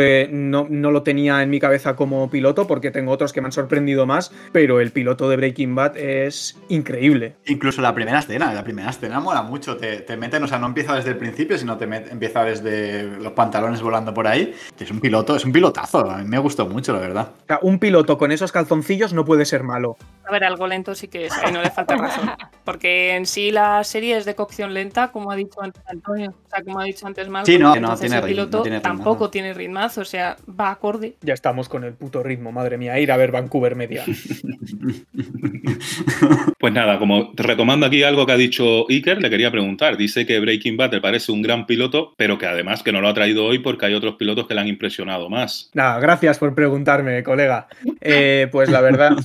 no, 0.68 0.90
lo 0.90 1.02
tenía 1.02 1.42
en 1.42 1.50
mi 1.50 1.60
cabeza 1.60 1.94
como 1.94 2.30
piloto 2.30 2.66
porque 2.66 2.90
tengo 2.90 3.12
otros 3.12 3.32
que 3.32 3.42
me 3.42 3.46
han 3.46 3.52
sorprendido 3.52 4.06
más, 4.06 4.32
pero 4.52 4.80
el 4.80 4.90
piloto 4.90 5.28
de 5.28 5.36
Breaking 5.36 5.74
Bad 5.74 5.98
es 5.98 6.58
increíble. 6.68 7.34
Incluso 7.46 7.82
la 7.82 7.94
primera 7.94 8.20
escena, 8.20 8.54
la 8.54 8.64
primera 8.64 8.90
escena 8.90 9.20
mola 9.20 9.42
mucho, 9.42 9.76
te, 9.76 9.98
te 9.98 10.16
meten, 10.16 10.42
o 10.42 10.48
sea, 10.48 10.58
no 10.58 10.68
empieza 10.68 10.96
desde 10.96 11.10
el 11.10 11.18
principio, 11.18 11.58
sino 11.58 11.76
te 11.76 11.84
empieza 11.84 12.42
desde 12.44 13.02
los 13.18 13.32
pantalones 13.32 13.82
volando 13.82 14.14
por 14.14 14.26
ahí. 14.26 14.54
Es 14.78 14.90
un 14.90 15.00
piloto, 15.00 15.36
es 15.36 15.44
un 15.44 15.52
pilotazo, 15.52 16.10
a 16.10 16.18
mí 16.18 16.24
me 16.24 16.38
gustó 16.38 16.66
mucho, 16.66 16.94
la 16.94 17.00
verdad. 17.00 17.32
un 17.60 17.78
piloto 17.78 18.16
con 18.16 18.32
esos 18.32 18.50
calzoncillos 18.50 19.12
no 19.12 19.26
puede 19.26 19.44
ser 19.44 19.62
malo. 19.62 19.98
A 20.24 20.32
ver, 20.32 20.44
algo 20.44 20.66
lento 20.66 20.94
sí 20.94 21.08
que 21.08 21.26
es, 21.26 21.32
ahí 21.36 21.52
no 21.52 21.60
le 21.60 21.70
falta 21.70 21.81
razón. 21.86 22.30
Porque 22.64 23.16
en 23.16 23.26
sí 23.26 23.50
la 23.50 23.82
serie 23.82 24.16
es 24.16 24.24
de 24.24 24.34
cocción 24.34 24.72
lenta, 24.72 25.10
como 25.10 25.32
ha 25.32 25.36
dicho 25.36 25.60
antes 25.60 25.82
Antonio. 25.86 26.30
O 26.30 26.48
sea, 26.48 26.62
como 26.62 26.78
ha 26.78 26.84
dicho 26.84 27.06
antes 27.06 27.28
Malcolm. 27.28 27.56
Sí, 27.56 27.58
no, 27.58 27.74
no 27.74 27.96
tiene 27.96 28.18
el 28.18 28.22
piloto 28.22 28.62
tampoco 28.80 29.30
tiene 29.30 29.54
ritmazo, 29.54 30.02
o 30.02 30.04
sea, 30.04 30.36
va 30.48 30.70
acorde. 30.70 31.16
Ya 31.22 31.34
estamos 31.34 31.68
con 31.68 31.84
el 31.84 31.94
puto 31.94 32.22
ritmo, 32.22 32.52
madre 32.52 32.78
mía, 32.78 32.98
ir 32.98 33.12
a 33.12 33.16
ver 33.16 33.32
Vancouver 33.32 33.74
Media. 33.74 34.04
pues 36.58 36.72
nada, 36.72 36.98
como 36.98 37.32
retomando 37.34 37.86
aquí 37.86 38.02
algo 38.02 38.26
que 38.26 38.32
ha 38.32 38.36
dicho 38.36 38.86
Iker, 38.88 39.20
le 39.20 39.30
quería 39.30 39.50
preguntar. 39.50 39.96
Dice 39.96 40.26
que 40.26 40.40
Breaking 40.40 40.76
Bad 40.76 40.92
le 40.92 41.00
parece 41.00 41.32
un 41.32 41.42
gran 41.42 41.66
piloto, 41.66 42.14
pero 42.16 42.38
que 42.38 42.46
además 42.46 42.82
que 42.82 42.92
no 42.92 43.00
lo 43.00 43.08
ha 43.08 43.14
traído 43.14 43.44
hoy 43.44 43.58
porque 43.58 43.86
hay 43.86 43.94
otros 43.94 44.16
pilotos 44.16 44.46
que 44.46 44.54
le 44.54 44.60
han 44.60 44.68
impresionado 44.68 45.28
más. 45.28 45.70
Nada, 45.74 45.98
gracias 46.00 46.38
por 46.38 46.54
preguntarme, 46.54 47.22
colega. 47.22 47.68
Eh, 48.00 48.48
pues 48.50 48.68
la 48.68 48.80
verdad, 48.80 49.16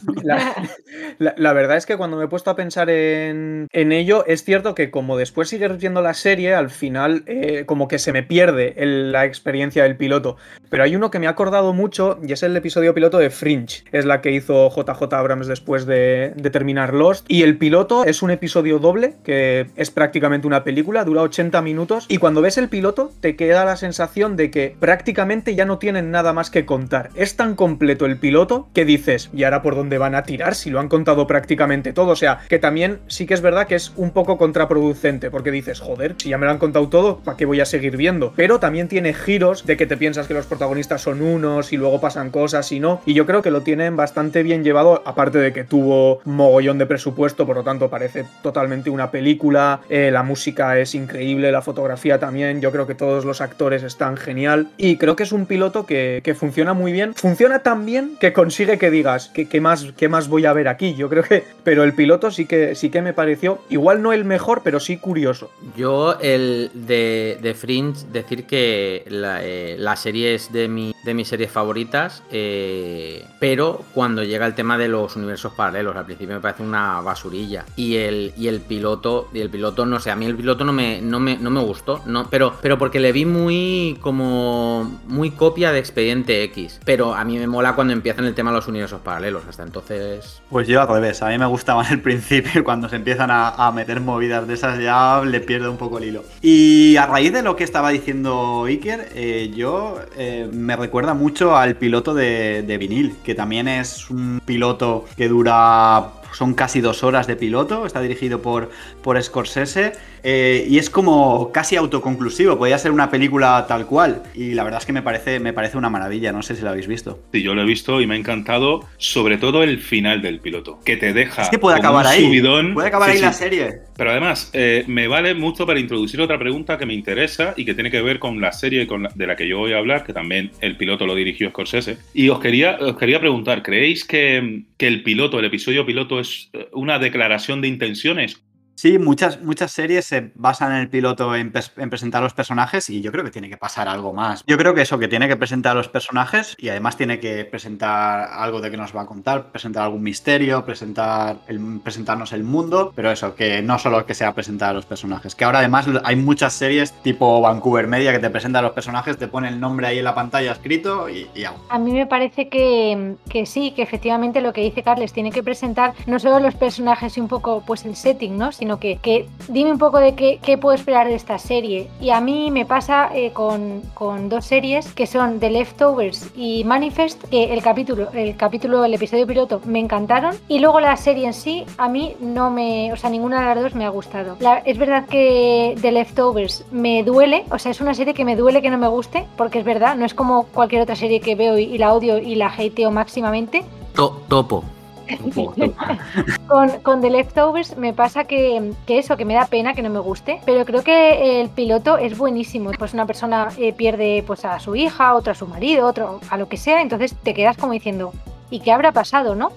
la, 1.19 1.53
verdad 1.53 1.77
es 1.77 1.85
que 1.85 1.97
cuando 1.97 2.17
me 2.17 2.25
he 2.25 2.27
puesto 2.27 2.46
a 2.51 2.55
pensar 2.55 2.89
en, 2.89 3.67
ello, 3.71 4.25
es 4.25 4.43
cierto 4.43 4.75
que 4.75 4.91
como 4.91 5.17
después 5.17 5.49
sigues 5.49 5.77
viendo 5.77 6.01
la 6.01 6.13
serie, 6.13 6.53
al 6.53 6.69
final 6.69 7.23
eh, 7.25 7.63
como 7.65 7.87
que 7.87 7.99
se 7.99 8.13
me 8.13 8.23
pierde 8.23 8.73
la 8.77 9.25
experiencia 9.25 9.83
del 9.83 9.97
piloto. 9.97 10.37
Pero 10.69 10.83
hay 10.83 10.95
uno 10.95 11.11
que 11.11 11.19
me 11.19 11.27
ha 11.27 11.31
acordado 11.31 11.73
mucho 11.73 12.19
y 12.21 12.33
es 12.33 12.43
el 12.43 12.55
episodio 12.55 12.93
piloto 12.93 13.17
de 13.17 13.29
Fringe. 13.29 13.83
Es 13.91 14.05
la 14.05 14.21
que 14.21 14.31
hizo 14.31 14.69
JJ 14.69 15.13
Abrams 15.13 15.47
después 15.47 15.85
de, 15.85 16.33
de 16.35 16.49
terminar 16.49 16.93
Lost. 16.93 17.25
Y 17.27 17.43
el 17.43 17.57
piloto 17.57 18.03
es 18.03 18.21
un 18.21 18.31
episodio 18.31 18.79
doble, 18.79 19.15
que 19.23 19.67
es 19.75 19.91
prácticamente 19.91 20.47
una 20.47 20.63
película, 20.63 21.05
dura 21.05 21.21
80 21.21 21.61
minutos. 21.61 22.05
Y 22.09 22.17
cuando 22.17 22.41
ves 22.41 22.57
el 22.57 22.69
piloto, 22.69 23.11
te 23.21 23.35
queda 23.35 23.65
la 23.65 23.77
sensación 23.77 24.35
de 24.35 24.51
que 24.51 24.75
prácticamente 24.79 25.55
ya 25.55 25.65
no 25.65 25.77
tienen 25.77 26.11
nada 26.11 26.33
más 26.33 26.49
que 26.49 26.65
contar. 26.65 27.09
Es 27.15 27.35
tan 27.35 27.55
completo 27.55 28.05
el 28.05 28.17
piloto 28.17 28.67
que 28.73 28.85
dices, 28.85 29.29
¿y 29.33 29.43
ahora 29.43 29.61
por 29.61 29.75
dónde 29.75 29.97
van 29.97 30.15
a 30.15 30.23
tirar? 30.23 30.55
Si 30.55 30.69
lo 30.69 30.79
han 30.79 30.89
contado 30.89 31.27
prácticamente 31.27 31.93
todo. 31.93 32.11
O 32.11 32.15
sea, 32.15 32.26
que 32.47 32.59
también 32.59 32.99
sí 33.07 33.25
que 33.25 33.33
es 33.33 33.41
verdad 33.41 33.67
que 33.67 33.75
es 33.75 33.93
un 33.95 34.11
poco 34.11 34.37
contraproducente, 34.37 35.31
porque 35.31 35.51
dices, 35.51 35.79
joder, 35.79 36.15
si 36.17 36.29
ya 36.29 36.37
me 36.37 36.45
lo 36.45 36.51
han 36.51 36.57
contado 36.57 36.89
todo, 36.89 37.19
¿para 37.19 37.37
qué 37.37 37.45
voy 37.45 37.59
a 37.61 37.65
seguir 37.65 37.97
viendo? 37.97 38.33
Pero 38.35 38.59
también 38.59 38.87
tiene 38.87 39.13
giros 39.13 39.65
de 39.65 39.77
que 39.77 39.85
te 39.85 39.97
piensas 39.97 40.27
que 40.27 40.33
los 40.33 40.45
protagonistas 40.45 41.01
son 41.01 41.21
unos 41.21 41.73
y 41.73 41.77
luego 41.77 41.99
pasan 42.01 42.29
cosas 42.29 42.71
y 42.71 42.79
no. 42.79 43.01
Y 43.05 43.13
yo 43.13 43.25
creo 43.25 43.41
que 43.41 43.51
lo 43.51 43.61
tienen 43.61 43.95
bastante 43.95 44.43
bien 44.43 44.63
llevado, 44.63 45.01
aparte 45.05 45.37
de 45.39 45.53
que 45.53 45.63
tuvo 45.63 46.21
mogollón 46.25 46.77
de 46.77 46.85
presupuesto, 46.85 47.45
por 47.45 47.55
lo 47.55 47.63
tanto 47.63 47.89
parece 47.89 48.25
totalmente 48.41 48.89
una 48.89 49.11
película. 49.11 49.81
Eh, 49.89 50.09
la 50.11 50.23
música 50.23 50.77
es 50.79 50.95
increíble, 50.95 51.51
la 51.51 51.61
fotografía 51.61 52.19
también. 52.19 52.61
Yo 52.61 52.71
creo 52.71 52.87
que 52.87 52.95
todos 52.95 53.25
los 53.25 53.41
actores 53.41 53.83
están 53.83 54.17
genial. 54.17 54.69
Y 54.77 54.97
creo 54.97 55.15
que 55.15 55.23
es 55.23 55.31
un 55.31 55.45
piloto 55.45 55.85
que, 55.85 56.21
funciona 56.37 56.73
muy 56.73 56.91
bien. 56.91 57.13
Funciona 57.13 57.59
tan 57.59 57.85
bien 57.85 58.17
que 58.19 58.33
consigue 58.33 58.77
que 58.77 58.91
digas, 58.91 59.31
¿qué, 59.33 59.61
más, 59.61 59.87
¿qué 59.97 60.09
más 60.09 60.27
voy 60.27 60.45
a 60.45 60.53
ver 60.53 60.67
aquí? 60.67 60.93
Yo 60.95 61.09
creo 61.09 61.23
que, 61.23 61.43
pero 61.63 61.83
el 61.83 61.93
piloto 61.93 62.16
sí 62.31 62.45
que, 62.45 62.75
sí 62.75 62.89
que 62.89 63.01
me 63.01 63.13
pareció, 63.13 63.59
igual 63.69 64.01
no 64.01 64.13
el 64.13 64.25
mejor, 64.25 64.61
pero 64.63 64.79
sí 64.79 64.97
curioso. 64.97 65.49
Yo, 65.75 66.17
el 66.19 66.71
de, 66.73 67.37
de 67.41 67.53
Fringe, 67.53 68.05
decir 68.11 68.45
que 68.45 69.05
la, 69.07 69.39
eh, 69.43 69.77
serie 69.95 70.35
es 70.35 70.51
de, 70.51 70.67
mi, 70.67 70.93
de 71.03 71.13
mis 71.13 71.27
series 71.27 71.51
favoritas, 71.51 72.23
eh, 72.31 73.25
pero 73.39 73.83
cuando 73.93 74.23
llega 74.23 74.45
el 74.45 74.55
tema 74.55 74.77
de 74.77 74.87
los 74.87 75.15
universos 75.15 75.53
paralelos, 75.53 75.95
al 75.95 76.05
principio 76.05 76.35
me 76.35 76.41
parece 76.41 76.63
una 76.63 77.01
basurilla. 77.01 77.65
Y 77.75 77.97
el, 77.97 78.33
y 78.37 78.47
el 78.47 78.61
piloto, 78.61 79.29
y 79.33 79.39
el 79.39 79.49
piloto, 79.49 79.85
no 79.85 79.99
sé, 79.99 80.11
a 80.11 80.15
mí 80.15 80.25
el 80.25 80.35
piloto 80.35 80.63
no 80.65 80.73
me, 80.73 81.01
no 81.01 81.19
me, 81.19 81.37
no 81.37 81.49
me 81.49 81.61
gustó, 81.61 82.01
no, 82.05 82.29
pero, 82.29 82.53
pero 82.61 82.77
porque 82.77 82.99
le 82.99 83.11
vi 83.11 83.25
muy 83.25 83.97
como 84.01 84.99
muy 85.07 85.31
copia 85.31 85.71
de 85.71 85.79
Expediente 85.79 86.43
X. 86.43 86.79
Pero 86.85 87.15
a 87.15 87.23
mí 87.23 87.37
me 87.37 87.47
mola 87.47 87.73
cuando 87.75 87.93
empiezan 87.93 88.25
el 88.25 88.33
tema 88.33 88.51
de 88.51 88.57
los 88.57 88.67
universos 88.67 89.01
paralelos. 89.01 89.43
Hasta 89.47 89.63
entonces. 89.63 90.41
Pues 90.49 90.67
yo 90.67 90.81
al 90.81 90.87
revés. 90.87 91.21
A 91.21 91.29
mí 91.29 91.37
me 91.37 91.45
gustaba 91.45 91.85
en 91.85 91.93
el 91.93 92.01
principio. 92.07 92.63
Cuando 92.63 92.87
se 92.87 92.95
empiezan 92.95 93.29
a, 93.31 93.71
meter 93.75 93.99
movidas 93.99 94.47
de 94.47 94.53
esas, 94.53 94.79
ya 94.79 95.21
le 95.25 95.41
pierdo 95.41 95.69
un 95.69 95.77
poco 95.77 95.97
el 95.97 96.05
hilo. 96.05 96.23
Y 96.41 96.95
a 96.95 97.05
raíz 97.05 97.33
de 97.33 97.41
lo 97.41 97.55
que 97.55 97.65
estaba 97.65 97.89
diciendo 97.89 98.63
Iker, 98.65 99.09
eh, 99.13 99.51
yo 99.53 99.99
eh, 100.15 100.49
me 100.51 100.75
recuerda 100.75 101.13
mucho 101.13 101.57
al 101.57 101.75
piloto 101.75 102.13
de, 102.13 102.63
de, 102.65 102.77
vinil, 102.77 103.15
que 103.23 103.35
también 103.35 103.67
es 103.67 104.09
un 104.09 104.41
piloto 104.45 105.05
que 105.17 105.27
dura 105.27 106.11
son 106.33 106.53
casi 106.53 106.81
dos 106.81 107.03
horas 107.03 107.25
de 107.25 107.35
piloto, 107.35 107.85
está 107.85 107.99
dirigido 107.99 108.41
por, 108.41 108.69
por 109.01 109.21
Scorsese 109.21 109.93
eh, 110.29 110.65
y 110.69 110.77
es 110.77 110.89
como 110.89 111.53
casi 111.53 111.77
autoconclusivo, 111.77 112.57
podría 112.57 112.77
ser 112.77 112.91
una 112.91 113.09
película 113.09 113.63
tal 113.65 113.85
cual 113.85 114.23
y 114.35 114.53
la 114.55 114.65
verdad 114.65 114.81
es 114.81 114.85
que 114.85 114.91
me 114.91 115.01
parece, 115.01 115.39
me 115.39 115.53
parece 115.53 115.77
una 115.77 115.89
maravilla, 115.89 116.33
no 116.33 116.41
sé 116.41 116.53
si 116.57 116.63
lo 116.63 116.69
habéis 116.71 116.87
visto. 116.87 117.19
Sí, 117.31 117.41
yo 117.41 117.55
lo 117.55 117.61
he 117.61 117.65
visto 117.65 118.01
y 118.01 118.07
me 118.07 118.15
ha 118.15 118.17
encantado, 118.17 118.81
sobre 118.97 119.37
todo 119.37 119.63
el 119.63 119.79
final 119.79 120.21
del 120.21 120.41
piloto, 120.41 120.79
que 120.83 120.97
te 120.97 121.13
deja... 121.13 121.43
Es 121.43 121.49
que 121.49 121.59
puede 121.59 121.77
acabar 121.77 122.05
ahí, 122.05 122.25
subidón. 122.25 122.73
puede 122.73 122.89
acabar 122.89 123.07
Sí, 123.09 123.13
ahí 123.13 123.19
sí. 123.19 123.23
la 123.25 123.31
serie. 123.33 123.73
Pero 123.95 124.11
además, 124.11 124.49
eh, 124.53 124.83
me 124.87 125.07
vale 125.07 125.33
mucho 125.33 125.65
para 125.65 125.79
introducir 125.79 126.19
otra 126.19 126.37
pregunta 126.37 126.77
que 126.77 126.85
me 126.85 126.93
interesa 126.93 127.53
y 127.55 127.63
que 127.63 127.73
tiene 127.73 127.89
que 127.89 128.01
ver 128.01 128.19
con 128.19 128.41
la 128.41 128.51
serie 128.51 128.85
con 128.85 129.03
la- 129.03 129.11
de 129.15 129.27
la 129.27 129.35
que 129.37 129.47
yo 129.47 129.57
voy 129.59 129.71
a 129.73 129.77
hablar, 129.77 130.03
que 130.03 130.11
también 130.13 130.51
el 130.61 130.75
piloto 130.75 131.05
lo 131.07 131.15
dirigió 131.15 131.49
Scorsese. 131.49 131.97
Y 132.13 132.27
os 132.29 132.39
quería, 132.39 132.77
os 132.81 132.97
quería 132.97 133.19
preguntar, 133.19 133.63
¿creéis 133.63 134.03
que, 134.05 134.63
que 134.77 134.87
el 134.87 135.03
piloto, 135.03 135.39
el 135.39 135.45
episodio 135.45 135.85
piloto, 135.85 136.19
es 136.19 136.49
eh, 136.53 136.67
una 136.73 136.99
declaración 136.99 137.61
de 137.61 137.69
intenciones? 137.69 138.41
Sí, 138.77 138.99
muchas, 138.99 139.41
muchas 139.41 139.71
series 139.71 140.05
se 140.05 140.31
basan 140.35 140.71
en 140.71 140.77
el 140.77 140.87
piloto 140.89 141.35
en, 141.35 141.51
en 141.77 141.89
presentar 141.89 142.21
los 142.21 142.35
personajes 142.35 142.91
y 142.91 143.01
yo 143.01 143.11
creo 143.11 143.23
que 143.23 143.31
tiene 143.31 143.49
que 143.49 143.57
pasar 143.57 143.87
algo 143.87 144.13
más. 144.13 144.43
Yo 144.45 144.55
creo 144.55 144.75
que 144.75 144.83
eso, 144.83 144.99
que 144.99 145.07
tiene 145.07 145.27
que 145.27 145.35
presentar 145.35 145.75
los 145.75 145.87
personajes 145.89 146.55
y 146.59 146.69
además 146.69 146.95
tiene 146.95 147.19
que 147.19 147.43
presentar 147.45 148.29
algo 148.31 148.61
de 148.61 148.69
que 148.69 148.77
nos 148.77 148.95
va 148.95 149.01
a 149.01 149.05
contar, 149.07 149.51
presentar 149.51 149.81
algún 149.81 150.03
misterio, 150.03 150.63
presentar 150.63 151.37
el- 151.47 151.79
presentarnos 151.83 152.33
el 152.33 152.43
mundo, 152.43 152.93
pero 152.95 153.09
eso, 153.09 153.33
que 153.33 153.63
no 153.63 153.79
solo 153.79 154.05
que 154.05 154.13
sea 154.13 154.35
presentar 154.35 154.69
a 154.69 154.73
los 154.73 154.85
personajes. 154.85 155.33
Que 155.33 155.45
ahora 155.45 155.57
además 155.57 155.87
hay 156.03 156.15
muchas 156.15 156.53
series 156.53 156.91
tipo 157.01 157.41
Vancouver 157.41 157.87
Media 157.87 158.11
que 158.11 158.19
te 158.19 158.29
presentan 158.29 158.59
a 158.59 158.67
los 158.67 158.73
personajes, 158.75 159.17
te 159.17 159.27
pone 159.27 159.47
el 159.47 159.59
nombre 159.59 159.87
ahí 159.87 159.97
en 159.97 160.03
la 160.03 160.13
pantalla 160.13 160.51
escrito 160.51 161.09
y, 161.09 161.27
y. 161.33 161.45
A 161.45 161.79
mí 161.79 161.93
me 161.93 162.05
parece 162.05 162.47
que, 162.47 163.15
que 163.27 163.47
sí, 163.47 163.71
que 163.71 163.81
efectivamente 163.81 164.39
lo 164.39 164.53
que 164.53 164.61
dice 164.61 164.83
Carles 164.83 165.13
tiene 165.13 165.31
que 165.31 165.41
presentar 165.41 165.95
no 166.05 166.19
solo 166.19 166.39
los 166.39 166.53
personajes 166.53 167.17
y 167.17 167.21
un 167.21 167.27
poco 167.27 167.63
pues 167.65 167.83
el 167.83 167.95
setting, 167.95 168.37
¿no? 168.37 168.51
Sino 168.67 168.81
que, 168.81 168.97
que 168.97 169.29
dime 169.47 169.71
un 169.71 169.77
poco 169.77 169.97
de 169.97 170.13
qué, 170.13 170.39
qué 170.41 170.57
puedo 170.57 170.75
esperar 170.75 171.07
de 171.07 171.15
esta 171.15 171.39
serie. 171.39 171.87
Y 172.01 172.09
a 172.09 172.19
mí 172.19 172.51
me 172.51 172.65
pasa 172.65 173.09
eh, 173.15 173.31
con, 173.31 173.81
con 173.93 174.27
dos 174.27 174.43
series 174.43 174.91
que 174.93 175.07
son 175.07 175.39
The 175.39 175.49
Leftovers 175.51 176.31
y 176.35 176.65
Manifest, 176.65 177.23
que 177.29 177.53
el 177.53 177.61
capítulo, 177.63 178.09
el 178.11 178.35
capítulo, 178.35 178.83
el 178.83 178.93
episodio 178.93 179.25
piloto 179.25 179.61
me 179.63 179.79
encantaron. 179.79 180.35
Y 180.49 180.59
luego 180.59 180.81
la 180.81 180.97
serie 180.97 181.27
en 181.27 181.33
sí, 181.33 181.63
a 181.77 181.87
mí 181.87 182.17
no 182.19 182.51
me, 182.51 182.91
o 182.91 182.97
sea, 182.97 183.09
ninguna 183.09 183.39
de 183.39 183.55
las 183.55 183.63
dos 183.63 183.73
me 183.75 183.85
ha 183.85 183.89
gustado. 183.89 184.35
Es 184.65 184.77
verdad 184.77 185.05
que 185.05 185.77
The 185.81 185.93
Leftovers 185.93 186.65
me 186.69 187.03
duele, 187.03 187.45
o 187.49 187.57
sea, 187.59 187.71
es 187.71 187.79
una 187.79 187.93
serie 187.93 188.13
que 188.13 188.25
me 188.25 188.35
duele 188.35 188.61
que 188.61 188.69
no 188.69 188.77
me 188.77 188.89
guste, 188.89 189.25
porque 189.37 189.59
es 189.59 189.63
verdad, 189.65 189.95
no 189.95 190.05
es 190.05 190.13
como 190.13 190.43
cualquier 190.47 190.81
otra 190.81 190.97
serie 190.97 191.21
que 191.21 191.35
veo 191.35 191.57
y, 191.57 191.77
la 191.77 191.93
odio 191.93 192.17
y 192.17 192.35
la 192.35 192.47
hateo 192.47 192.91
máximamente. 192.91 193.63
To- 193.95 194.23
topo. 194.27 194.65
Con, 196.47 196.69
con 196.81 197.01
The 197.01 197.09
Leftovers 197.09 197.77
me 197.77 197.93
pasa 197.93 198.23
que, 198.23 198.71
que 198.85 198.99
eso, 198.99 199.17
que 199.17 199.25
me 199.25 199.33
da 199.33 199.45
pena 199.45 199.73
que 199.73 199.81
no 199.81 199.89
me 199.89 199.99
guste, 199.99 200.39
pero 200.45 200.65
creo 200.65 200.83
que 200.83 201.41
el 201.41 201.49
piloto 201.49 201.97
es 201.97 202.17
buenísimo. 202.17 202.71
Pues 202.77 202.93
una 202.93 203.05
persona 203.05 203.49
eh, 203.57 203.73
pierde 203.73 204.23
pues 204.25 204.45
a 204.45 204.59
su 204.59 204.75
hija, 204.75 205.13
otro 205.13 205.31
a 205.31 205.35
su 205.35 205.45
marido, 205.45 205.85
otro 205.87 206.19
a 206.29 206.37
lo 206.37 206.47
que 206.47 206.57
sea, 206.57 206.81
entonces 206.81 207.15
te 207.21 207.33
quedas 207.33 207.57
como 207.57 207.73
diciendo, 207.73 208.13
¿y 208.49 208.61
qué 208.61 208.71
habrá 208.71 208.91
pasado, 208.91 209.35
no? 209.35 209.51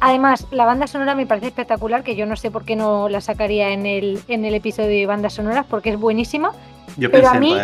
Además, 0.00 0.46
la 0.50 0.64
banda 0.64 0.86
sonora 0.86 1.14
me 1.14 1.26
parece 1.26 1.48
espectacular, 1.48 2.02
que 2.02 2.16
yo 2.16 2.26
no 2.26 2.34
sé 2.34 2.50
por 2.50 2.64
qué 2.64 2.74
no 2.74 3.08
la 3.08 3.20
sacaría 3.20 3.70
en 3.70 3.86
el, 3.86 4.20
en 4.26 4.44
el 4.44 4.54
episodio 4.54 4.88
de 4.88 5.06
bandas 5.06 5.34
sonoras, 5.34 5.64
porque 5.68 5.90
es 5.90 5.98
buenísima. 5.98 6.52
Yo 6.96 7.08
Pero 7.10 7.30
pensé 7.30 7.36
a 7.36 7.40
mí-. 7.40 7.54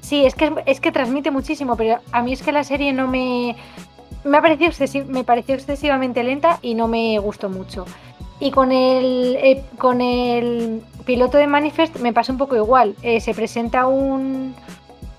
Sí, 0.00 0.24
es 0.24 0.34
que, 0.34 0.52
es 0.66 0.80
que 0.80 0.92
transmite 0.92 1.30
muchísimo, 1.30 1.76
pero 1.76 1.98
a 2.12 2.22
mí 2.22 2.32
es 2.32 2.42
que 2.42 2.52
la 2.52 2.64
serie 2.64 2.92
no 2.92 3.08
me... 3.08 3.56
Me 4.24 4.40
pareció 4.40 5.54
excesivamente 5.54 6.24
lenta 6.24 6.58
y 6.62 6.74
no 6.74 6.88
me 6.88 7.18
gustó 7.18 7.48
mucho. 7.48 7.84
Y 8.38 8.50
con 8.50 8.72
el, 8.72 9.36
eh, 9.40 10.80
piloto 11.04 11.38
de 11.38 11.46
Manifest 11.46 12.00
me 12.00 12.12
pasa 12.12 12.32
un 12.32 12.38
poco 12.38 12.56
igual. 12.56 12.94
Eh, 13.02 13.20
se 13.20 13.32
presenta 13.34 13.86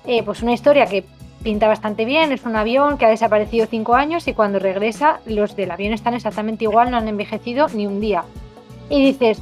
eh, 0.05 0.23
pues 0.23 0.41
una 0.41 0.53
historia 0.53 0.85
que 0.85 1.03
pinta 1.41 1.67
bastante 1.67 2.05
bien, 2.05 2.31
es 2.31 2.45
un 2.45 2.55
avión 2.55 2.97
que 2.97 3.05
ha 3.05 3.09
desaparecido 3.09 3.67
cinco 3.67 3.95
años 3.95 4.27
y 4.27 4.33
cuando 4.33 4.59
regresa 4.59 5.21
los 5.25 5.55
del 5.55 5.71
avión 5.71 5.93
están 5.93 6.13
exactamente 6.13 6.65
igual, 6.65 6.91
no 6.91 6.97
han 6.97 7.07
envejecido 7.07 7.67
ni 7.73 7.87
un 7.87 8.01
día. 8.01 8.23
Y 8.89 9.03
dices, 9.03 9.41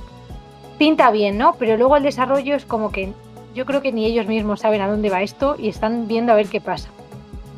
pinta 0.78 1.10
bien, 1.12 1.38
¿no? 1.38 1.56
Pero 1.58 1.78
luego 1.78 1.98
el 1.98 2.04
desarrollo 2.04 2.56
es 2.56 2.66
como 2.66 2.92
que 2.92 3.14
yo 3.56 3.66
creo 3.66 3.82
que 3.82 3.92
ni 3.92 4.06
ellos 4.06 4.28
mismos 4.28 4.60
saben 4.60 4.82
a 4.82 4.88
dónde 4.88 5.10
va 5.10 5.24
esto 5.24 5.56
y 5.58 5.70
están 5.70 6.08
viendo 6.08 6.32
a 6.32 6.36
ver 6.36 6.48
qué 6.48 6.62
pasa. 6.62 6.90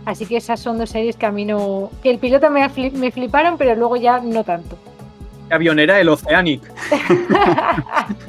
Así 0.08 0.26
que 0.26 0.38
esas 0.38 0.62
son 0.62 0.78
dos 0.78 0.92
series 0.92 1.18
que 1.18 1.26
a 1.26 1.32
mí 1.34 1.44
no... 1.44 1.92
que 2.02 2.10
el 2.10 2.18
piloto 2.18 2.50
me, 2.50 2.66
me 2.94 3.12
fliparon, 3.12 3.58
pero 3.58 3.76
luego 3.76 3.98
ya 3.98 4.22
no 4.22 4.46
tanto. 4.46 4.78
Avionera 5.50 6.00
el 6.00 6.08
Oceanic. 6.08 6.62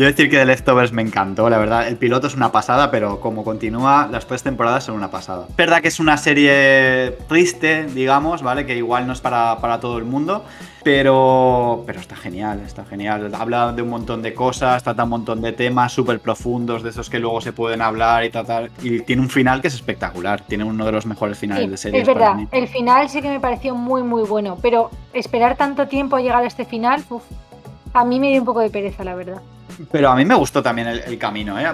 Yo 0.00 0.06
decir 0.06 0.30
que 0.30 0.38
The 0.38 0.46
Leftovers 0.46 0.92
me 0.92 1.02
encantó, 1.02 1.50
la 1.50 1.58
verdad. 1.58 1.86
El 1.86 1.98
piloto 1.98 2.26
es 2.26 2.34
una 2.34 2.50
pasada, 2.50 2.90
pero 2.90 3.20
como 3.20 3.44
continúa, 3.44 4.08
las 4.10 4.24
tres 4.26 4.42
temporadas 4.42 4.84
son 4.84 4.94
una 4.94 5.10
pasada. 5.10 5.44
Es 5.50 5.56
verdad 5.56 5.82
que 5.82 5.88
es 5.88 6.00
una 6.00 6.16
serie 6.16 7.18
triste, 7.28 7.84
digamos, 7.84 8.40
¿vale? 8.40 8.64
Que 8.64 8.74
igual 8.78 9.06
no 9.06 9.12
es 9.12 9.20
para, 9.20 9.58
para 9.60 9.78
todo 9.78 9.98
el 9.98 10.06
mundo, 10.06 10.42
pero, 10.82 11.82
pero 11.84 12.00
está 12.00 12.16
genial, 12.16 12.62
está 12.64 12.86
genial. 12.86 13.30
Habla 13.34 13.72
de 13.72 13.82
un 13.82 13.90
montón 13.90 14.22
de 14.22 14.32
cosas, 14.32 14.82
trata 14.82 15.04
un 15.04 15.10
montón 15.10 15.42
de 15.42 15.52
temas 15.52 15.92
súper 15.92 16.18
profundos, 16.20 16.82
de 16.82 16.88
esos 16.88 17.10
que 17.10 17.18
luego 17.18 17.42
se 17.42 17.52
pueden 17.52 17.82
hablar 17.82 18.24
y 18.24 18.30
tratar. 18.30 18.70
Y 18.82 19.00
tiene 19.00 19.20
un 19.20 19.28
final 19.28 19.60
que 19.60 19.68
es 19.68 19.74
espectacular, 19.74 20.40
tiene 20.40 20.64
uno 20.64 20.86
de 20.86 20.92
los 20.92 21.04
mejores 21.04 21.36
finales 21.38 21.64
Sí, 21.66 21.70
de 21.72 21.76
series 21.76 22.00
es 22.00 22.06
verdad, 22.08 22.30
para 22.30 22.34
mí. 22.36 22.48
el 22.52 22.68
final 22.68 23.10
sí 23.10 23.20
que 23.20 23.28
me 23.28 23.38
pareció 23.38 23.74
muy 23.74 24.02
muy 24.02 24.22
bueno, 24.22 24.56
pero 24.62 24.90
esperar 25.12 25.58
tanto 25.58 25.88
tiempo 25.88 26.16
a 26.16 26.22
llegar 26.22 26.42
a 26.42 26.46
este 26.46 26.64
final, 26.64 27.04
uf, 27.10 27.22
a 27.92 28.02
mí 28.06 28.18
me 28.18 28.28
dio 28.30 28.38
un 28.38 28.46
poco 28.46 28.60
de 28.60 28.70
pereza, 28.70 29.04
la 29.04 29.14
verdad. 29.14 29.42
Pero 29.90 30.10
a 30.10 30.16
mí 30.16 30.24
me 30.24 30.34
gustó 30.34 30.62
también 30.62 30.88
el, 30.88 31.18
camino, 31.18 31.58
¿eh? 31.58 31.64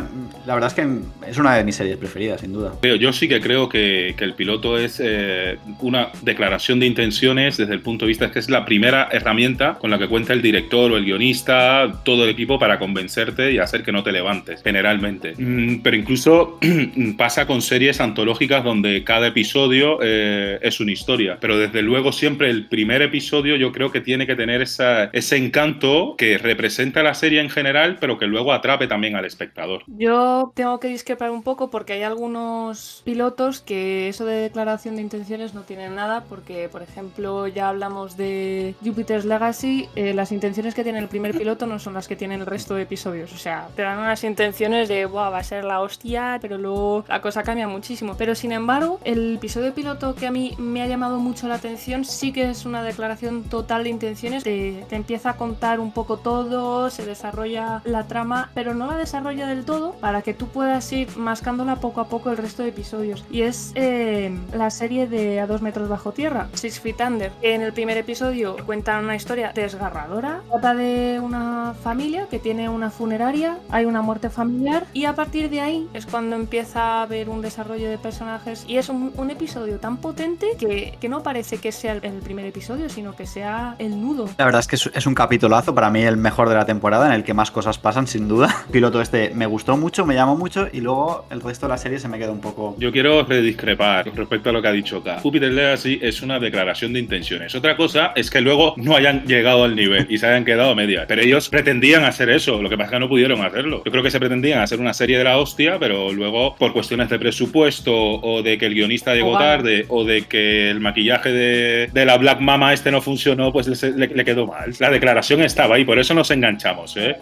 La 0.47 0.55
verdad 0.55 0.69
es 0.69 0.75
que 0.75 0.87
es 1.29 1.39
una 1.39 1.57
de 1.57 1.65
mis 1.65 1.77
series 1.77 1.97
preferidas, 1.97 2.41
sin 2.41 2.53
duda. 2.53 2.73
Creo- 2.81 2.97
Yo 2.97 3.13
sí 3.13 3.29
que 3.29 3.41
creo 3.41 3.69
que, 3.69 4.15
el 4.19 4.35
piloto 4.35 4.79
es 4.79 5.01
eh, 5.03 5.59
una 5.81 6.09
declaración 6.23 6.81
de 6.81 6.87
intenciones 6.87 7.57
desde 7.57 7.73
el 7.75 7.81
punto 7.81 8.05
de 8.05 8.09
vista 8.09 8.27
es 8.27 8.33
que 8.33 8.39
es 8.41 8.51
la 8.51 8.65
primera 8.65 9.09
herramienta 9.13 9.75
con 9.75 9.91
la 9.91 9.99
que 9.99 10.09
cuenta 10.09 10.33
el 10.33 10.43
director 10.43 10.91
o 10.91 10.97
el 10.97 11.05
guionista, 11.05 12.01
todo 12.05 12.25
el 12.25 12.31
equipo 12.31 12.59
para 12.59 12.79
convencerte 12.79 13.53
y 13.53 13.59
hacer 13.59 13.83
que 13.83 13.93
no 13.93 14.03
te 14.03 14.11
levantes, 14.13 14.63
generalmente. 14.63 15.35
Mm, 15.37 15.81
pero 15.83 15.97
incluso 15.97 16.59
pasa 17.17 17.47
con 17.47 17.63
series 17.63 18.01
antológicas 18.01 18.65
donde 18.65 19.05
cada 19.05 19.29
episodio 19.29 19.99
eh, 20.03 20.59
es 20.63 20.81
una 20.81 20.93
historia. 20.93 21.39
Pero 21.41 21.59
desde 21.59 21.83
luego 21.83 22.13
siempre 22.13 22.51
el 22.51 22.67
primer 22.67 23.03
episodio 23.03 23.57
yo 23.57 23.73
creo 23.73 23.93
que 23.93 24.01
tiene 24.01 24.27
que 24.27 24.37
tener 24.37 24.63
ese 24.63 25.37
encanto 25.37 26.15
que 26.17 26.39
representa 26.39 27.03
la 27.03 27.15
serie 27.15 27.41
en 27.41 27.51
general, 27.51 27.96
pero 28.00 28.19
que 28.19 28.26
luego 28.26 28.53
atrape 28.53 28.87
también 28.87 29.17
al 29.17 29.25
espectador. 29.25 29.83
Yo 29.87 30.53
tengo 30.55 30.81
que 30.81 30.88
discrepar 30.88 31.31
un 31.31 31.43
poco 31.43 31.71
porque 31.71 31.95
hay 31.95 32.03
algunos 32.03 33.03
pilotos 33.05 33.61
que 33.61 34.09
eso 34.09 34.25
de 34.25 34.37
declaración 34.37 34.97
de 34.97 35.03
intenciones 35.03 35.55
no 35.55 35.62
tienen 35.62 35.95
nada 35.95 36.25
porque, 36.29 36.69
por 36.69 36.83
ejemplo, 36.83 37.47
ya 37.47 37.69
hablamos 37.69 38.17
de 38.17 38.75
Jupiter's 38.85 39.25
Legacy, 39.25 39.88
eh, 39.95 40.15
las 40.15 40.33
intenciones 40.33 40.75
que 40.75 40.85
tiene 40.85 40.99
el 40.99 41.09
primer 41.09 41.37
piloto 41.37 41.67
no 41.67 41.79
son 41.79 41.95
las 41.95 42.09
que 42.09 42.17
tienen 42.17 42.41
el 42.41 42.47
resto 42.47 42.75
de 42.75 42.83
episodios. 42.83 43.33
O 43.33 43.38
sea, 43.38 43.69
te 43.75 43.83
dan 43.83 43.99
unas 43.99 44.23
intenciones 44.25 44.88
de, 44.88 45.07
Buah, 45.07 45.31
va 45.31 45.38
a 45.38 45.45
ser 45.45 45.65
la 45.65 45.81
hostia, 45.81 46.38
pero 46.41 46.59
luego 46.59 47.05
la 47.09 47.21
cosa 47.21 47.43
cambia 47.43 47.69
muchísimo. 47.69 48.17
Pero 48.17 48.35
sin 48.35 48.53
embargo, 48.53 49.00
el 49.05 49.37
episodio 49.37 49.75
piloto 49.75 50.15
que 50.15 50.26
a 50.26 50.31
mí 50.31 50.55
me 50.59 50.83
ha 50.83 50.87
llamado 50.87 51.19
mucho 51.19 51.49
la 51.49 51.55
atención 51.55 52.05
sí 52.05 52.33
que 52.33 52.50
es 52.50 52.65
una 52.65 52.83
declaración 52.83 53.45
total 53.45 53.85
de 53.85 53.91
intenciones. 53.91 54.45
Te, 54.45 54.85
te 54.88 54.97
empieza 54.97 55.31
a 55.31 55.37
contar 55.37 55.81
un 55.81 55.93
poco 55.93 56.19
todo, 56.19 56.91
se 56.91 57.05
desarrolla 57.05 57.75
la 57.85 58.04
trama, 58.04 58.50
pero 58.54 58.75
no 58.75 58.87
la 58.87 58.97
desarrolla 58.97 59.47
del 59.47 59.64
todo 59.64 59.92
para 60.00 60.23
que 60.23 60.35
tú 60.35 60.49
puedas 60.49 60.90
ir 60.92 61.16
mascándola 61.16 61.76
poco 61.76 62.00
a 62.00 62.09
poco 62.09 62.30
el 62.30 62.37
resto 62.37 62.62
de 62.62 62.71
episodios. 62.71 63.25
Y 63.30 63.42
es 63.42 63.73
eh, 63.75 64.37
la 64.52 64.71
serie 64.71 65.06
de 65.06 65.40
A 65.40 65.47
dos 65.47 65.62
metros 65.62 65.88
bajo 65.88 66.12
tierra, 66.12 66.49
Six 66.52 66.80
Feet 66.80 67.00
Under. 67.00 67.33
En 67.42 67.62
el 67.62 67.73
primer 67.73 67.97
episodio 67.97 68.56
cuentan 68.64 69.04
una 69.04 69.16
historia 69.16 69.52
desgarradora. 69.54 70.40
Trata 70.50 70.75
de 70.75 71.21
una 71.23 71.75
familia 71.83 72.26
que 72.30 72.38
tiene 72.38 72.68
una 72.68 72.90
funeraria, 72.90 73.59
hay 73.71 73.85
una 73.85 74.02
muerte 74.02 74.30
familiar 74.30 74.87
y 74.92 75.04
a 75.06 75.14
partir 75.14 75.50
de 75.50 75.61
ahí 75.61 75.88
es 75.95 76.06
cuando 76.06 76.37
empieza 76.37 76.80
a 76.80 77.02
haber 77.02 77.28
un 77.28 77.42
desarrollo 77.42 77.90
de 77.90 77.99
personajes 77.99 78.64
y 78.68 78.76
es 78.76 78.88
un, 78.88 79.12
un 79.16 79.30
episodio 79.30 79.78
tan 79.78 79.97
potente 79.97 80.47
que, 80.59 80.97
que 81.00 81.09
no 81.09 81.23
parece 81.23 81.59
que 81.59 81.73
sea 81.73 81.92
el, 81.92 82.04
el 82.04 82.18
primer 82.21 82.47
episodio, 82.47 82.88
sino 82.88 83.16
que 83.16 83.26
sea 83.26 83.75
el 83.78 84.00
nudo. 84.00 84.28
La 84.38 84.45
verdad 84.45 84.61
es 84.61 84.66
que 84.68 84.76
es, 84.76 84.90
es 84.95 85.06
un 85.06 85.14
capitulazo, 85.14 85.75
para 85.75 85.90
mí 85.90 86.02
el 86.02 86.16
mejor 86.16 86.49
de 86.49 86.54
la 86.54 86.66
temporada, 86.66 87.06
en 87.06 87.12
el 87.12 87.25
que 87.25 87.35
más 87.35 87.50
cosas 87.50 87.66
cosas 87.67 87.79
pasan, 87.79 88.07
sin 88.07 88.29
duda. 88.29 88.65
Piloto 88.71 89.01
este 89.01 89.31
me 89.35 89.45
gustó 89.47 89.77
mucho, 89.77 90.07
me 90.07 90.15
llamó 90.15 90.37
mucho 90.37 90.69
y 90.73 90.81
luego 90.81 91.27
el 91.31 91.41
resto 91.41 91.67
de 91.67 91.71
la 91.71 91.79
serie 91.79 91.99
se 91.99 92.07
me 92.07 92.17
quedó 92.17 92.31
un 92.31 92.41
poco... 92.41 92.77
Yo 92.79 92.93
quiero 92.93 93.25
rediscrepar 93.25 94.09
respecto 94.15 94.51
a 94.51 94.53
lo 94.53 94.63
que 94.63 94.69
ha 94.69 94.73
dicho 94.73 95.03
K. 95.03 95.19
Jupiter 95.21 95.53
Legacy 95.53 95.99
es 96.01 96.23
una 96.23 96.39
declaración 96.39 96.93
de 96.93 97.01
intenciones. 97.01 97.55
Otra 97.57 97.77
cosa 97.77 98.13
es 98.15 98.31
que 98.31 98.41
luego 98.41 98.75
no 98.77 98.95
hayan 98.95 99.25
llegado 99.27 99.65
al 99.65 99.75
nivel 99.75 100.07
y 100.09 100.19
se 100.19 100.27
hayan 100.29 100.45
quedado 100.45 100.71
a 100.71 100.75
media. 100.77 101.07
Pero 101.09 101.23
ellos 101.23 101.49
pretendían 101.49 102.05
hacer 102.05 102.31
eso, 102.31 102.63
lo 102.63 102.69
que 102.69 102.77
pasa 102.77 102.87
es 102.87 102.93
que 102.93 103.01
no 103.01 103.09
pudieron 103.09 103.45
hacerlo. 103.45 103.83
Yo 103.85 103.91
creo 103.91 104.05
que 104.05 104.13
se 104.13 104.21
pretendían 104.21 104.61
hacer 104.61 104.79
una 104.79 104.95
serie 104.95 105.19
de 105.19 105.25
la 105.25 105.39
hostia, 105.39 105.79
pero 105.81 106.13
luego 106.13 106.55
por 106.55 106.73
cuestiones 106.73 107.09
de 107.11 107.19
presupuesto 107.19 107.93
o 107.93 108.43
de 108.43 108.59
que 108.59 108.67
el 108.67 108.75
guionista 108.75 109.13
llegó 109.15 109.37
tarde 109.37 109.87
o 109.89 110.05
de 110.05 110.23
que 110.23 110.71
el 110.71 110.79
maquillaje 110.79 111.33
de, 111.33 111.91
de 111.93 112.05
la 112.05 112.17
Black 112.17 112.39
Mama 112.41 112.73
este 112.73 112.93
no 112.93 113.01
funcionó, 113.01 113.53
pues 113.53 113.67
le, 113.67 113.91
le- 113.93 114.15
le 114.15 114.25
quedó 114.25 114.47
mal. 114.47 114.73
La 114.79 114.91
declaración 114.91 115.43
estaba 115.43 115.75
ahí, 115.75 115.85
por 115.85 115.99
eso 115.99 116.15
nos 116.15 116.31
enganchamos, 116.31 116.97
¿eh? 116.97 117.17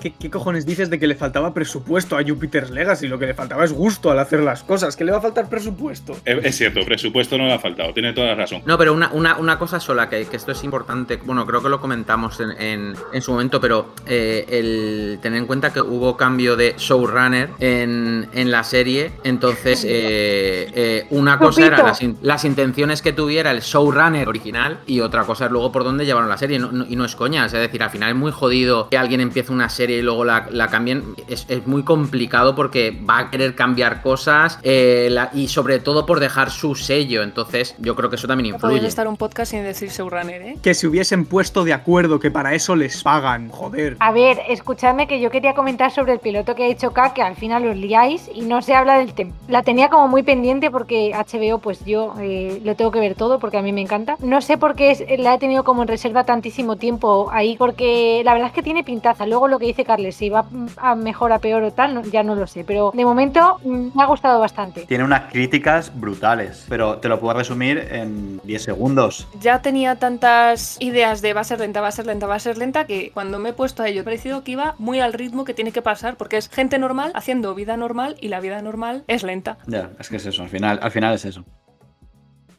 ¿Qué, 0.00 0.12
qué 0.12 0.30
cojones 0.30 0.64
dices 0.64 0.90
de 0.90 0.98
que 0.98 1.06
le 1.08 1.16
faltaba 1.16 1.52
presupuesto 1.52 2.16
a 2.16 2.22
Jupiter's 2.22 2.70
Legacy? 2.70 3.08
Lo 3.08 3.18
que 3.18 3.26
le 3.26 3.34
faltaba 3.34 3.64
es 3.64 3.72
gusto 3.72 4.10
al 4.12 4.18
hacer 4.20 4.40
las 4.40 4.62
cosas. 4.62 4.94
¿Qué 4.96 5.04
le 5.04 5.10
va 5.10 5.18
a 5.18 5.20
faltar 5.20 5.48
presupuesto? 5.48 6.16
Es 6.24 6.44
es 6.44 6.56
cierto, 6.56 6.80
presupuesto 6.84 7.36
no 7.36 7.46
le 7.46 7.52
ha 7.54 7.58
faltado, 7.58 7.92
tiene 7.92 8.12
toda 8.12 8.28
la 8.28 8.34
razón. 8.36 8.62
No, 8.64 8.78
pero 8.78 8.92
una, 8.94 9.10
una, 9.12 9.36
una 9.38 9.58
cosa 9.58 9.80
sola, 9.80 10.08
que, 10.08 10.24
que 10.26 10.36
esto 10.36 10.52
es 10.52 10.62
importante, 10.62 11.16
bueno, 11.24 11.44
creo 11.46 11.62
que 11.62 11.68
lo 11.68 11.80
comentamos 11.80 12.38
en, 12.40 12.50
en- 12.60 12.94
en 13.12 13.22
su 13.22 13.32
momento, 13.32 13.60
pero 13.60 13.92
eh, 14.06 14.44
el 14.48 15.18
tener 15.20 15.38
en 15.40 15.46
cuenta 15.46 15.72
que 15.72 15.80
hubo 15.80 16.16
cambio 16.16 16.54
de 16.54 16.74
showrunner 16.78 17.50
en, 17.58 18.28
en 18.32 18.50
la 18.52 18.62
serie, 18.62 19.10
entonces 19.24 19.82
eh, 19.84 20.70
eh, 20.74 21.06
una 21.10 21.38
cosa 21.38 21.66
era 21.66 21.76
Pupito. 21.78 21.88
las, 21.88 22.02
in- 22.02 22.18
las 22.22 22.44
intenciones 22.44 23.02
que 23.02 23.12
tuviera 23.12 23.50
el 23.50 23.60
showrunner 23.62 24.28
original 24.28 24.78
y 24.86 25.00
otra 25.00 25.24
cosa 25.24 25.46
es 25.46 25.50
luego 25.50 25.72
por 25.72 25.82
dónde 25.82 26.06
llevaron 26.06 26.28
la 26.28 26.38
serie, 26.38 26.58
no- 26.60 26.70
no- 26.70 26.86
y 26.88 26.94
no 26.94 27.04
es 27.04 27.16
coña, 27.16 27.46
es 27.46 27.52
decir, 27.52 27.82
al 27.82 27.90
final 27.90 28.10
es 28.10 28.16
muy 28.16 28.30
jodido 28.30 28.88
que 28.90 28.96
alguien 28.98 29.20
empiece 29.20 29.50
una 29.52 29.68
serie 29.68 29.87
y 29.90 30.02
luego 30.02 30.24
la, 30.24 30.46
la 30.50 30.68
cambien, 30.68 31.14
es, 31.28 31.46
es 31.48 31.66
muy 31.66 31.82
complicado 31.82 32.54
porque 32.54 32.90
va 33.08 33.18
a 33.18 33.30
querer 33.30 33.54
cambiar 33.54 34.02
cosas 34.02 34.58
eh, 34.62 35.08
la- 35.10 35.30
y 35.32 35.48
sobre 35.48 35.78
todo 35.78 36.06
por 36.06 36.20
dejar 36.20 36.50
su 36.50 36.74
sello, 36.74 37.22
entonces 37.22 37.74
yo 37.78 37.94
creo 37.96 38.10
que 38.10 38.16
eso 38.16 38.26
también 38.28 38.54
influye. 38.54 38.86
estar 38.86 39.06
un 39.08 39.16
podcast 39.16 39.50
sin 39.52 39.62
decir 39.62 39.90
showrunner, 39.90 40.42
¿eh? 40.42 40.56
Que 40.62 40.74
se 40.74 40.86
hubiesen 40.86 41.24
puesto 41.24 41.64
de 41.64 41.72
acuerdo, 41.72 42.18
que 42.20 42.30
para 42.30 42.54
eso 42.54 42.76
les 42.76 43.02
pagan. 43.02 43.48
Joder. 43.50 43.96
A 44.00 44.12
ver, 44.12 44.38
escuchadme 44.48 45.06
que 45.06 45.20
yo 45.20 45.30
quería 45.30 45.54
comentar 45.54 45.90
sobre 45.90 46.12
el 46.12 46.18
piloto 46.18 46.54
que 46.54 46.64
ha 46.64 46.68
hecho 46.68 46.92
K, 46.92 47.14
que 47.14 47.22
al 47.22 47.36
final 47.36 47.66
os 47.66 47.76
liáis 47.76 48.30
y 48.34 48.42
no 48.42 48.62
se 48.62 48.74
habla 48.74 48.98
del 48.98 49.12
tema. 49.14 49.32
La 49.48 49.62
tenía 49.62 49.88
como 49.88 50.08
muy 50.08 50.22
pendiente 50.22 50.70
porque 50.70 51.12
HBO, 51.14 51.58
pues 51.58 51.84
yo 51.84 52.14
eh, 52.20 52.60
lo 52.64 52.74
tengo 52.74 52.90
que 52.90 53.00
ver 53.00 53.14
todo 53.14 53.38
porque 53.38 53.58
a 53.58 53.62
mí 53.62 53.72
me 53.72 53.80
encanta. 53.80 54.16
No 54.20 54.40
sé 54.40 54.58
por 54.58 54.74
qué 54.74 54.90
es- 54.90 55.04
la 55.18 55.34
he 55.34 55.38
tenido 55.38 55.64
como 55.64 55.82
en 55.82 55.88
reserva 55.88 56.24
tantísimo 56.24 56.76
tiempo 56.76 57.28
ahí, 57.32 57.56
porque 57.58 58.22
la 58.24 58.32
verdad 58.32 58.48
es 58.48 58.54
que 58.54 58.62
tiene 58.62 58.84
pintaza. 58.84 59.26
Luego 59.26 59.48
lo 59.48 59.58
que 59.58 59.66
dice 59.66 59.77
Carles, 59.84 60.16
si 60.16 60.28
va 60.30 60.44
a 60.76 60.94
mejor, 60.94 61.32
a 61.32 61.38
peor 61.38 61.62
o 61.62 61.72
tal, 61.72 61.94
no- 61.94 62.02
ya 62.02 62.22
no 62.22 62.34
lo 62.34 62.46
sé. 62.46 62.64
Pero 62.64 62.92
de 62.94 63.04
momento 63.04 63.58
mm, 63.64 63.96
me 63.96 64.02
ha 64.02 64.06
gustado 64.06 64.40
bastante. 64.40 64.86
Tiene 64.86 65.04
unas 65.04 65.30
críticas 65.32 65.92
brutales, 65.98 66.64
pero 66.68 66.98
te 66.98 67.08
lo 67.08 67.18
puedo 67.20 67.34
resumir 67.38 67.78
en 67.90 68.40
10 68.44 68.62
segundos. 68.62 69.26
Ya 69.40 69.60
tenía 69.62 69.96
tantas 69.96 70.76
ideas 70.80 71.22
de 71.22 71.32
va 71.34 71.40
a 71.42 71.44
ser 71.44 71.60
lenta, 71.60 71.80
va 71.80 71.88
a 71.88 71.92
ser 71.92 72.06
lenta, 72.06 72.26
va 72.26 72.34
a 72.36 72.40
ser 72.40 72.58
lenta, 72.58 72.86
que 72.86 73.10
cuando 73.12 73.38
me 73.38 73.50
he 73.50 73.52
puesto 73.52 73.82
a 73.82 73.88
ello, 73.88 74.00
he 74.00 74.04
parecido 74.04 74.44
que 74.44 74.52
iba 74.52 74.74
muy 74.78 75.00
al 75.00 75.12
ritmo 75.12 75.44
que 75.44 75.54
tiene 75.54 75.72
que 75.72 75.82
pasar, 75.82 76.16
porque 76.16 76.36
es 76.36 76.48
gente 76.48 76.78
normal 76.78 77.12
haciendo 77.14 77.54
vida 77.54 77.76
normal 77.76 78.16
y 78.20 78.28
la 78.28 78.40
vida 78.40 78.60
normal 78.62 79.04
es 79.06 79.22
lenta. 79.22 79.58
Ya, 79.66 79.90
es 79.98 80.08
que 80.08 80.16
es 80.16 80.26
eso, 80.26 80.42
al 80.42 80.48
final, 80.48 80.78
al 80.82 80.90
final 80.90 81.14
es 81.14 81.24
eso. 81.24 81.44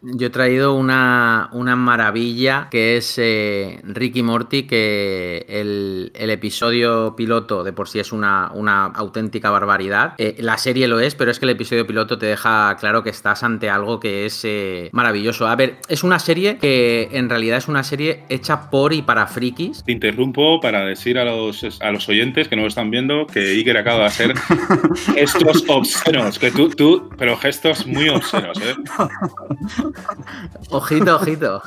Yo 0.01 0.27
he 0.27 0.29
traído 0.29 0.75
una, 0.75 1.49
una 1.51 1.75
maravilla 1.75 2.69
que 2.71 2.95
es 2.95 3.15
eh, 3.17 3.81
Ricky 3.83 4.23
Morty, 4.23 4.63
que 4.63 5.45
el, 5.49 6.11
el 6.15 6.29
episodio 6.29 7.15
piloto 7.17 7.65
de 7.65 7.73
por 7.73 7.89
sí 7.89 7.99
es 7.99 8.13
una, 8.13 8.49
una 8.53 8.85
auténtica 8.85 9.49
barbaridad. 9.49 10.13
Eh, 10.17 10.37
la 10.39 10.57
serie 10.57 10.87
lo 10.87 11.01
es, 11.01 11.15
pero 11.15 11.31
es 11.31 11.39
que 11.39 11.45
el 11.45 11.51
episodio 11.51 11.85
piloto 11.85 12.17
te 12.17 12.27
deja 12.27 12.77
claro 12.79 13.03
que 13.03 13.09
estás 13.09 13.43
ante 13.43 13.69
algo 13.69 13.99
que 13.99 14.25
es 14.25 14.45
eh, 14.45 14.89
maravilloso. 14.93 15.47
A 15.47 15.55
ver, 15.57 15.79
es 15.89 16.03
una 16.03 16.19
serie 16.19 16.57
que 16.59 17.09
en 17.11 17.29
realidad 17.29 17.57
es 17.57 17.67
una 17.67 17.83
serie 17.83 18.23
hecha 18.29 18.69
por 18.69 18.93
y 18.93 19.01
para 19.01 19.27
frikis. 19.27 19.83
Te 19.83 19.91
interrumpo 19.91 20.61
para 20.61 20.85
decir 20.85 21.17
a 21.19 21.25
los, 21.25 21.81
a 21.81 21.91
los 21.91 22.07
oyentes 22.07 22.47
que 22.47 22.55
no 22.55 22.61
lo 22.61 22.69
están 22.69 22.89
viendo 22.89 23.27
que 23.27 23.39
Iker 23.39 23.77
acaba 23.77 23.99
de 23.99 24.05
hacer 24.05 24.33
gestos 25.13 25.65
obscenos, 25.67 26.39
que 26.39 26.51
tú, 26.51 26.69
tú, 26.69 27.09
pero 27.17 27.35
gestos 27.35 27.85
muy 27.85 28.07
obscenos, 28.07 28.57
¿eh? 28.61 28.75
Ojito, 30.69 31.19
ojito. 31.19 31.61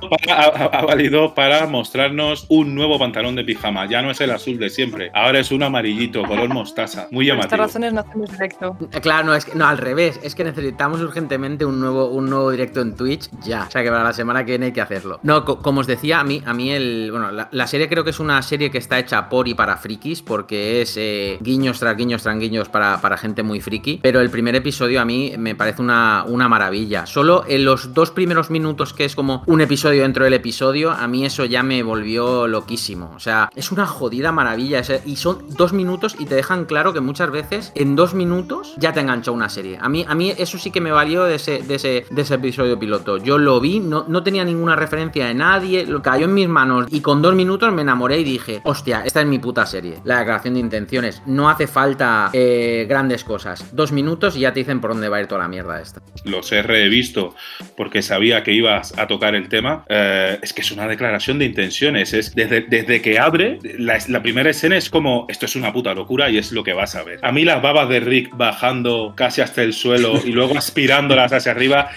Para- 0.00 0.44
ha, 0.46 0.82
valido 0.84 1.34
para 1.34 1.66
mostrarnos 1.66 2.46
un 2.48 2.74
nuevo 2.74 2.98
pantalón 2.98 3.34
de 3.36 3.44
pijama. 3.44 3.86
Ya 3.88 4.02
no 4.02 4.10
es 4.10 4.20
el 4.20 4.30
azul 4.30 4.58
de 4.58 4.70
siempre, 4.70 5.10
ahora 5.14 5.38
es 5.40 5.50
un 5.50 5.62
amarillito, 5.62 6.22
color 6.24 6.48
mostaza, 6.52 7.08
muy 7.10 7.26
Por 7.28 7.36
estas 7.38 7.50
llamativo. 7.50 7.62
razones 7.66 7.92
no 7.92 8.00
hacemos 8.00 8.30
directo. 8.32 8.76
Eh, 8.92 9.00
Claro, 9.00 9.26
no, 9.26 9.34
es 9.34 9.44
que, 9.44 9.54
no, 9.54 9.66
al 9.66 9.78
revés. 9.78 10.18
Es 10.22 10.34
que 10.34 10.44
necesitamos 10.44 11.00
urgentemente 11.00 11.64
un 11.64 11.80
nuevo, 11.80 12.06
un 12.08 12.28
nuevo 12.30 12.50
directo 12.50 12.80
en 12.80 12.96
Twitch 12.96 13.28
ya. 13.44 13.64
O 13.68 13.70
sea 13.70 13.82
que 13.82 13.90
para 13.90 14.02
la 14.04 14.12
semana 14.12 14.44
que 14.44 14.52
viene 14.52 14.66
hay 14.66 14.72
que 14.72 14.80
hacerlo. 14.80 15.20
No, 15.22 15.44
co- 15.44 15.58
como 15.60 15.80
os 15.80 15.86
decía, 15.86 16.20
a 16.20 16.24
mí, 16.24 16.42
a 16.44 16.54
mí 16.54 16.70
el. 16.70 17.08
Bueno, 17.10 17.30
la, 17.30 17.48
la 17.50 17.66
serie 17.66 17.88
creo 17.88 18.04
que 18.04 18.10
es 18.10 18.20
una 18.20 18.40
serie 18.42 18.70
que 18.70 18.78
está 18.78 18.98
hecha 18.98 19.28
por 19.28 19.46
y 19.48 19.54
para 19.54 19.76
frikis, 19.76 20.22
porque 20.22 20.80
es 20.82 20.96
eh, 20.96 21.38
guiños 21.40 21.78
tras 21.80 21.96
guiños 21.96 22.22
tras 22.22 22.38
guiños 22.38 22.68
para, 22.68 23.00
para 23.00 23.16
gente 23.16 23.42
muy 23.42 23.60
friki. 23.60 24.00
Pero 24.02 24.20
el 24.20 24.30
primer 24.30 24.54
episodio 24.54 25.00
a 25.00 25.04
mí 25.04 25.34
me 25.38 25.54
parece 25.54 25.82
una, 25.82 26.24
una 26.26 26.48
maravilla. 26.48 27.06
Solo 27.06 27.44
en 27.46 27.64
los 27.64 27.92
dos 27.94 28.10
primeros 28.10 28.50
minutos, 28.50 28.92
que 28.94 29.04
es 29.04 29.14
como 29.14 29.42
un 29.46 29.60
episodio 29.60 29.93
dentro 29.98 30.24
del 30.24 30.34
episodio, 30.34 30.90
a 30.90 31.06
mí 31.06 31.24
eso 31.24 31.44
ya 31.44 31.62
me 31.62 31.82
volvió 31.82 32.46
loquísimo. 32.46 33.12
O 33.14 33.20
sea, 33.20 33.50
es 33.54 33.72
una 33.72 33.86
jodida 33.86 34.32
maravilla. 34.32 34.82
y 35.04 35.16
son 35.16 35.46
dos 35.56 35.72
minutos 35.72 36.16
y 36.18 36.26
te 36.26 36.34
dejan 36.34 36.64
claro 36.64 36.92
que 36.92 37.00
muchas 37.00 37.30
veces 37.30 37.72
en 37.74 37.96
dos 37.96 38.14
minutos 38.14 38.74
ya 38.78 38.92
te 38.92 39.00
enganchó 39.00 39.32
una 39.32 39.48
serie. 39.48 39.78
A 39.80 39.88
mí, 39.88 40.04
a 40.08 40.14
mí 40.14 40.32
eso 40.36 40.58
sí 40.58 40.70
que 40.70 40.80
me 40.80 40.92
valió 40.92 41.24
de 41.24 41.36
ese, 41.36 41.62
ese, 41.68 42.06
ese 42.16 42.34
episodio 42.34 42.78
piloto. 42.78 43.18
Yo 43.18 43.38
lo 43.38 43.60
vi, 43.60 43.80
no, 43.80 44.04
no 44.08 44.22
tenía 44.22 44.44
ninguna 44.44 44.76
referencia 44.76 45.26
de 45.26 45.34
nadie, 45.34 45.86
lo 45.86 46.02
cayó 46.02 46.24
en 46.26 46.34
mis 46.34 46.48
manos 46.48 46.86
y 46.90 47.00
con 47.00 47.22
dos 47.22 47.34
minutos 47.34 47.72
me 47.72 47.82
enamoré 47.82 48.18
y 48.18 48.24
dije, 48.24 48.60
hostia, 48.64 49.02
esta 49.04 49.20
es 49.20 49.26
mi 49.26 49.38
puta 49.38 49.66
serie. 49.66 49.98
La 50.04 50.18
declaración 50.18 50.54
de 50.54 50.60
intenciones. 50.60 51.22
No 51.26 51.48
hace 51.48 51.66
falta 51.66 52.30
eh, 52.32 52.86
grandes 52.88 53.24
cosas. 53.24 53.74
Dos 53.74 53.92
minutos 53.92 54.36
y 54.36 54.40
ya 54.40 54.52
te 54.52 54.60
dicen 54.60 54.80
por 54.80 54.90
dónde 54.90 55.08
va 55.08 55.18
a 55.18 55.20
ir 55.20 55.26
toda 55.26 55.42
la 55.42 55.48
mierda 55.48 55.80
esta. 55.80 56.00
Los 56.24 56.52
he 56.52 56.62
revisto 56.62 57.34
porque 57.76 58.02
sabía 58.02 58.42
que 58.42 58.52
ibas 58.52 58.96
a 58.98 59.06
tocar 59.06 59.34
el 59.34 59.48
tema. 59.48 59.73
Eh, 59.88 60.38
es 60.42 60.52
que 60.52 60.62
es 60.62 60.70
una 60.70 60.86
declaración 60.86 61.38
de 61.38 61.46
intenciones. 61.46 62.12
Es 62.12 62.34
desde, 62.34 62.62
desde 62.62 63.00
que 63.02 63.18
abre, 63.18 63.58
la, 63.78 63.98
primera 64.22 64.50
escena 64.50 64.76
es 64.76 64.88
como 64.90 65.26
esto 65.28 65.46
es 65.46 65.56
una 65.56 65.72
puta 65.72 65.94
locura 65.94 66.30
y 66.30 66.38
es 66.38 66.52
lo 66.52 66.62
que 66.64 66.72
vas 66.72 66.94
a 66.94 67.02
ver. 67.02 67.18
A 67.22 67.32
mí 67.32 67.44
las 67.44 67.60
babas 67.62 67.88
de 67.88 68.00
Rick 68.00 68.30
bajando 68.36 69.14
casi 69.16 69.40
hasta 69.40 69.62
el 69.62 69.72
suelo 69.72 70.20
y 70.24 70.32
luego 70.32 70.56
aspirándolas 70.56 71.32
hacia 71.32 71.52
arriba. 71.52 71.90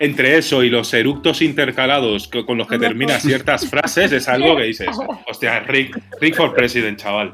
Entre 0.00 0.36
eso 0.36 0.64
y 0.64 0.70
los 0.70 0.92
eructos 0.92 1.40
intercalados 1.40 2.26
co- 2.26 2.44
con 2.44 2.58
los 2.58 2.66
que 2.66 2.78
termina 2.80 3.20
ciertas 3.20 3.68
frases 3.70 4.10
es 4.10 4.28
algo 4.28 4.56
que 4.56 4.64
dices, 4.64 4.88
hostia, 5.28 5.60
Rick, 5.60 5.96
Rick 6.20 6.34
for 6.34 6.52
President, 6.52 6.98
chaval. 6.98 7.32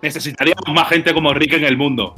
Necesitaríamos 0.00 0.64
más 0.72 0.88
gente 0.88 1.12
como 1.12 1.34
Rick 1.34 1.54
en 1.54 1.64
el 1.64 1.76
mundo. 1.76 2.14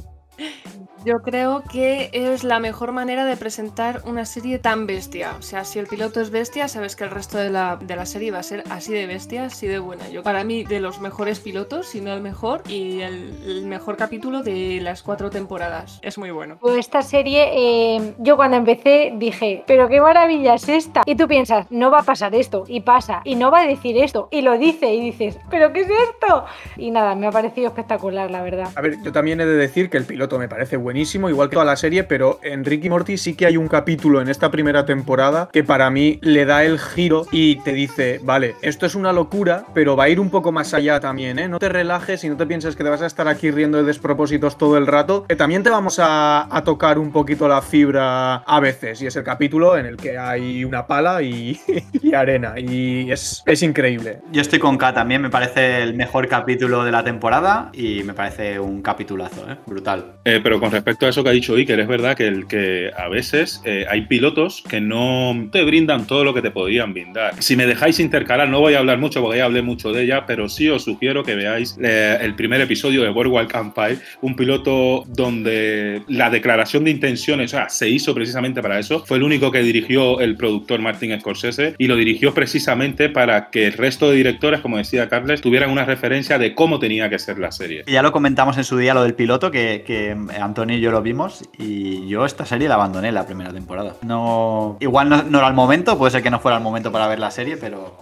Yo 1.05 1.23
creo 1.23 1.63
que 1.63 2.11
es 2.13 2.45
la 2.45 2.61
mejor 2.61 2.93
manera 2.93 3.25
de 3.25 3.37
presentar 3.37 4.03
una 4.05 4.27
serie 4.27 4.59
tan 4.59 4.87
bestia. 4.87 5.35
O 5.39 5.43
sea, 5.43 5.65
si 5.65 5.79
el 5.79 5.87
piloto 5.87 6.21
es 6.21 6.31
bestia, 6.31 6.69
sabes 6.69 6.95
que 6.95 7.05
el 7.05 7.11
resto 7.11 7.39
de 7.39 7.49
la, 7.49 7.79
de 7.81 7.97
la 7.97 8.05
serie 8.05 8.31
va 8.31 8.41
a 8.41 8.43
ser 8.43 8.65
así 8.69 8.93
de 8.93 9.07
bestia, 9.07 9.45
así 9.45 9.67
de 9.67 9.79
buena. 9.79 10.11
Yo, 10.11 10.23
para 10.23 10.45
mí, 10.45 10.65
de 10.65 10.79
los 10.79 11.01
mejores 11.01 11.41
pilotos, 11.41 11.87
si 11.87 12.03
no 12.03 12.13
el 12.13 12.21
mejor, 12.21 12.63
y 12.69 13.01
el, 13.01 13.35
el 13.47 13.67
mejor 13.67 13.97
capítulo 13.97 14.43
de 14.43 14.81
las 14.83 15.03
cuatro 15.03 15.31
temporadas. 15.31 16.01
Es 16.03 16.19
muy 16.19 16.31
bueno. 16.31 16.59
Pues 16.61 16.77
esta 16.77 17.01
serie, 17.01 17.49
eh, 17.51 18.15
yo 18.19 18.37
cuando 18.37 18.59
empecé 18.59 19.15
dije, 19.17 19.65
pero 19.67 19.89
qué 19.89 20.03
maravilla 20.03 20.55
es 20.55 20.69
esta. 20.69 21.03
Y 21.07 21.15
tú 21.15 21.27
piensas, 21.27 21.67
no 21.71 21.91
va 21.91 22.01
a 22.01 22.05
pasar 22.05 22.35
esto, 22.35 22.65
y 22.69 22.81
pasa, 22.81 23.23
y 23.25 23.37
no 23.37 23.51
va 23.51 23.63
a 23.63 23.67
decir 23.67 23.97
esto, 23.97 24.29
y 24.31 24.43
lo 24.43 24.59
dice, 24.59 24.93
y 24.93 25.01
dices, 25.01 25.39
pero 25.51 25.73
¿qué 25.73 25.81
es 25.81 25.89
esto? 25.89 26.45
Y 26.77 26.91
nada, 26.91 27.15
me 27.15 27.27
ha 27.27 27.31
parecido 27.31 27.69
espectacular, 27.69 28.31
la 28.31 28.43
verdad. 28.43 28.69
A 28.75 28.81
ver, 28.83 29.01
yo 29.03 29.13
también 29.13 29.41
he 29.41 29.47
de 29.47 29.57
decir 29.57 29.89
que 29.89 29.97
el 29.97 30.05
piloto 30.05 30.39
me 30.39 30.49
parece 30.49 30.77
buenísimo, 30.91 31.29
igual 31.29 31.49
que 31.49 31.55
toda 31.55 31.65
la 31.65 31.77
serie, 31.77 32.03
pero 32.03 32.41
en 32.43 32.65
Ricky 32.65 32.91
Morty 32.91 33.17
sí 33.17 33.35
que 33.35 33.47
hay 33.47 33.57
un 33.57 33.69
capítulo 33.69 34.21
en 34.21 34.29
esta 34.29 34.51
primera 34.51 34.85
temporada 34.87 35.49
que 35.53 35.63
para 35.63 35.89
mí 35.89 36.19
le 36.21 36.45
da 36.45 36.65
el 36.65 36.81
giro 36.81 37.27
y 37.31 37.61
te 37.61 37.73
dice, 37.73 38.19
vale, 38.25 38.57
esto 38.61 38.87
es 38.87 38.97
una 38.97 39.13
locura, 39.13 39.67
pero 39.73 39.95
va 39.95 40.05
a 40.05 40.09
ir 40.09 40.19
un 40.19 40.31
poco 40.31 40.51
más 40.51 40.75
allá 40.75 40.99
también, 40.99 41.39
¿eh? 41.39 41.47
No 41.47 41.61
te 41.61 41.69
relajes 41.69 42.25
y 42.25 42.29
no 42.29 42.37
te 42.37 42.45
pienses 42.45 42.75
que 42.75 42.83
te 42.83 42.91
vas 42.91 43.03
a 43.03 43.07
estar 43.07 43.29
aquí 43.29 43.53
riendo 43.53 43.79
de 43.79 43.85
despropósitos 43.85 44.59
todo 44.59 44.77
el 44.77 44.89
rato, 44.89 45.27
que 45.29 45.37
también 45.37 45.63
te 45.63 45.71
vamos 45.71 46.01
a, 46.01 46.49
a 46.51 46.65
tocar 46.65 46.99
un 46.99 47.13
poquito 47.13 47.47
la 47.47 47.63
fibra 47.63 48.39
a 48.39 48.59
veces, 48.59 49.01
y 49.01 49.07
es 49.07 49.15
el 49.15 49.23
capítulo 49.23 49.79
en 49.79 49.87
el 49.87 49.97
que 49.97 50.19
hay 50.19 50.65
una 50.65 50.89
pala 50.89 51.23
y, 51.23 51.57
y 52.03 52.15
arena, 52.15 52.55
y 52.59 53.13
es, 53.13 53.45
es 53.47 53.63
increíble. 53.63 54.23
Yo 54.33 54.41
estoy 54.41 54.59
con 54.59 54.77
K 54.77 54.93
también, 54.93 55.23
me 55.23 55.31
parece 55.31 55.85
el 55.85 55.95
mejor 55.95 56.27
capítulo 56.27 56.83
de 56.83 56.91
la 56.91 57.05
temporada 57.05 57.71
y 57.73 58.03
me 58.03 58.13
parece 58.13 58.59
un 58.59 58.83
capitulazo, 58.83 59.49
¿eh? 59.49 59.57
brutal. 59.67 60.17
Eh, 60.25 60.41
pero 60.43 60.59
con 60.59 60.80
respecto 60.81 61.05
a 61.05 61.11
eso 61.11 61.23
que 61.23 61.29
ha 61.29 61.33
dicho 61.33 61.55
Iker, 61.55 61.79
es 61.79 61.89
verdad 61.89 62.17
que, 62.17 62.27
el, 62.27 62.47
que 62.47 62.91
a 62.97 63.09
veces 63.09 63.61
eh, 63.67 63.85
hay 63.89 64.07
pilotos 64.07 64.65
que 64.67 64.81
no 64.81 65.49
te 65.53 65.63
brindan 65.63 66.07
todo 66.07 66.25
lo 66.25 66.33
que 66.33 66.41
te 66.41 66.51
podrían 66.51 66.95
brindar. 66.95 67.35
Si 67.43 67.55
me 67.55 67.67
dejáis 67.67 68.01
intercalar, 68.01 68.49
no 68.49 68.61
voy 68.61 68.75
a 68.75 68.79
hablar 68.79 68.99
mucho 68.99 69.21
porque 69.21 69.39
ya 69.39 69.45
hablé 69.45 69.61
mucho 69.61 69.93
de 69.93 70.05
ella, 70.05 70.25
pero 70.27 70.49
sí 70.49 70.69
os 70.71 70.85
sugiero 70.85 71.23
que 71.23 71.35
veáis 71.35 71.77
eh, 71.83 72.17
el 72.23 72.35
primer 72.35 72.63
episodio 72.63 73.03
de 73.03 73.11
Boardwalk 73.11 73.55
Empire, 73.55 73.99
un 74.23 74.35
piloto 74.37 75.05
donde 75.07 76.03
la 76.09 76.31
declaración 76.31 76.85
de 76.85 76.93
intenciones 76.93 77.55
se 77.69 77.89
hizo 77.89 78.15
precisamente 78.15 78.63
para 78.63 78.79
eso. 78.79 79.05
Fue 79.05 79.19
el 79.19 79.23
único 79.23 79.51
que 79.51 79.63
dirigió 79.63 80.21
el 80.21 80.37
productor 80.37 80.81
Martin 80.81 81.19
Scorsese 81.21 81.75
y 81.77 81.89
lo 81.89 81.97
dirigió 81.97 82.33
precisamente 82.33 83.11
para 83.11 83.51
que 83.51 83.67
el 83.67 83.75
resto 83.75 84.11
de 84.11 84.17
directores, 84.17 84.61
como 84.61 84.79
decía 84.79 85.11
Carles, 85.11 85.43
tuvieran 85.43 85.71
una 85.71 85.85
referencia 85.85 86.39
de 86.39 86.55
cómo 86.55 86.79
tenía 86.79 87.11
que 87.11 87.19
ser 87.19 87.39
la 87.39 87.53
serie. 87.53 87.85
Ya 87.87 88.03
lo 88.03 88.13
comentamos 88.13 88.57
en 88.57 88.65
su 88.65 88.79
día 88.79 88.95
lo 88.95 89.03
del 89.03 89.15
piloto, 89.15 89.51
que 89.51 90.17
Antonio 90.41 90.70
y 90.71 90.81
yo 90.81 90.91
lo 90.91 91.03
vimos, 91.03 91.45
y 91.59 92.07
yo 92.09 92.25
esta 92.25 92.45
serie 92.45 92.69
la 92.69 92.75
abandoné 92.75 93.13
la 93.13 93.27
primera 93.27 93.53
temporada. 93.53 93.95
No, 94.03 94.77
igual 94.81 95.09
no, 95.09 95.23
no 95.23 95.39
era 95.39 95.49
el 95.49 95.55
momento, 95.55 95.99
puede 95.99 96.13
ser 96.13 96.23
que 96.23 96.31
no 96.31 96.41
fuera 96.41 96.59
el 96.59 96.63
momento 96.63 96.93
para 96.93 97.07
ver 97.07 97.19
la 97.19 97.31
serie, 97.31 97.57
pero 97.57 97.97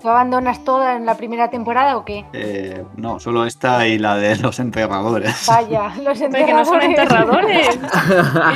¿Tú 0.00 0.08
abandonas 0.08 0.64
toda 0.64 0.96
en 0.96 1.06
la 1.06 1.16
primera 1.16 1.50
temporada 1.50 1.96
o 1.96 2.04
qué? 2.04 2.24
Eh, 2.32 2.84
no, 2.96 3.18
solo 3.18 3.46
esta 3.46 3.88
y 3.88 3.98
la 3.98 4.16
de 4.16 4.36
los 4.36 4.60
enterradores. 4.60 5.46
Vaya, 5.48 5.92
los 6.02 6.20
enterradores. 6.20 6.46
que 6.46 6.52
no 6.52 6.64
son 6.64 6.82
enterradores. 6.82 7.68